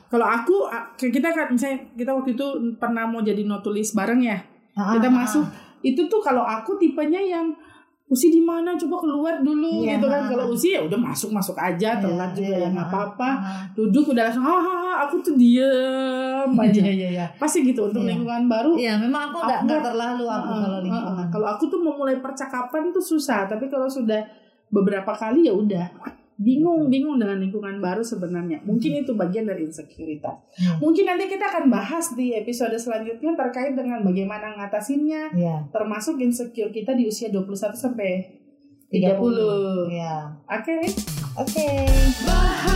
Kalau 0.07 0.27
aku 0.27 0.57
kita 0.99 1.29
kan 1.29 1.47
misalnya 1.51 1.79
kita 1.95 2.11
waktu 2.11 2.33
itu 2.33 2.47
pernah 2.77 3.05
mau 3.05 3.21
jadi 3.21 3.41
notulis 3.43 3.93
bareng 3.93 4.21
ya. 4.23 4.41
Ah, 4.73 4.93
kita 4.95 5.07
ah, 5.07 5.15
masuk 5.15 5.45
itu 5.81 6.01
tuh 6.07 6.19
kalau 6.19 6.43
aku 6.43 6.77
tipenya 6.77 7.21
yang 7.21 7.53
Usi 8.09 8.29
di 8.29 8.41
mana? 8.41 8.73
Coba 8.73 9.05
keluar 9.05 9.35
dulu 9.39 9.85
Iya, 9.85 10.01
gitu 10.01 10.09
kan. 10.09 10.27
kalau. 10.27 10.49
Usi 10.49 10.73
ya 10.73 10.81
udah 10.81 10.97
masuk 10.97 11.29
masuk 11.29 11.53
aja 11.55 11.93
Iya, 11.93 12.01
telat 12.01 12.31
juga 12.33 12.49
iya, 12.51 12.65
ya 12.65 12.69
nggak 12.73 12.89
apa-apa. 12.89 13.31
Duduk 13.77 14.05
udah 14.11 14.23
langsung 14.25 14.43
hahaha 14.43 14.93
aku 15.05 15.15
tuh 15.21 15.35
diem 15.37 16.51
aja. 16.51 16.81
Iya, 16.81 16.91
iya, 16.91 17.09
iya. 17.13 17.27
pasti 17.37 17.61
gitu 17.63 17.85
untuk 17.85 18.01
Iya. 18.01 18.17
lingkungan 18.17 18.49
baru. 18.49 18.73
Iya, 18.75 18.97
memang 18.97 19.29
aku 19.29 19.37
nggak 19.41 19.61
nggak 19.63 19.81
terlalu 19.85 20.25
aku 20.25 20.49
uh-uh, 20.49 20.61
kalau 20.65 20.79
lingkungan. 20.81 21.27
kalau 21.29 21.47
aku 21.47 21.65
tuh 21.67 21.81
memulai 21.81 22.17
percakapan 22.17 22.83
tuh 22.89 23.05
susah 23.05 23.45
tapi 23.45 23.69
kalau 23.69 23.85
sudah 23.87 24.25
beberapa 24.69 25.13
kali 25.13 25.45
ya 25.45 25.53
udah 25.53 25.87
bingung 26.39 26.87
bingung 26.87 27.19
dengan 27.19 27.37
lingkungan 27.37 27.77
baru 27.79 27.99
sebenarnya 27.99 28.63
mungkin 28.63 29.03
itu 29.03 29.11
bagian 29.13 29.45
dari 29.45 29.67
insekuritas 29.67 30.39
Hmm. 30.55 30.79
mungkin 30.81 31.05
nanti 31.05 31.27
kita 31.27 31.45
akan 31.45 31.67
bahas 31.67 32.15
di 32.15 32.31
episode 32.33 32.75
selanjutnya 32.75 33.35
terkait 33.35 33.75
dengan 33.75 34.01
bagaimana 34.01 34.55
ngatasinnya 34.55 35.35
Iya. 35.35 35.67
termasuk 35.69 36.19
insecure 36.19 36.71
kita 36.71 36.95
di 36.95 37.05
usia 37.05 37.27
21 37.29 37.75
sampai 37.75 38.39
30. 38.89 39.19
30. 39.19 39.93
Iya. 39.93 40.17
Oke. 40.49 40.77
Oke. 41.37 41.67
Bahagia 42.25 42.68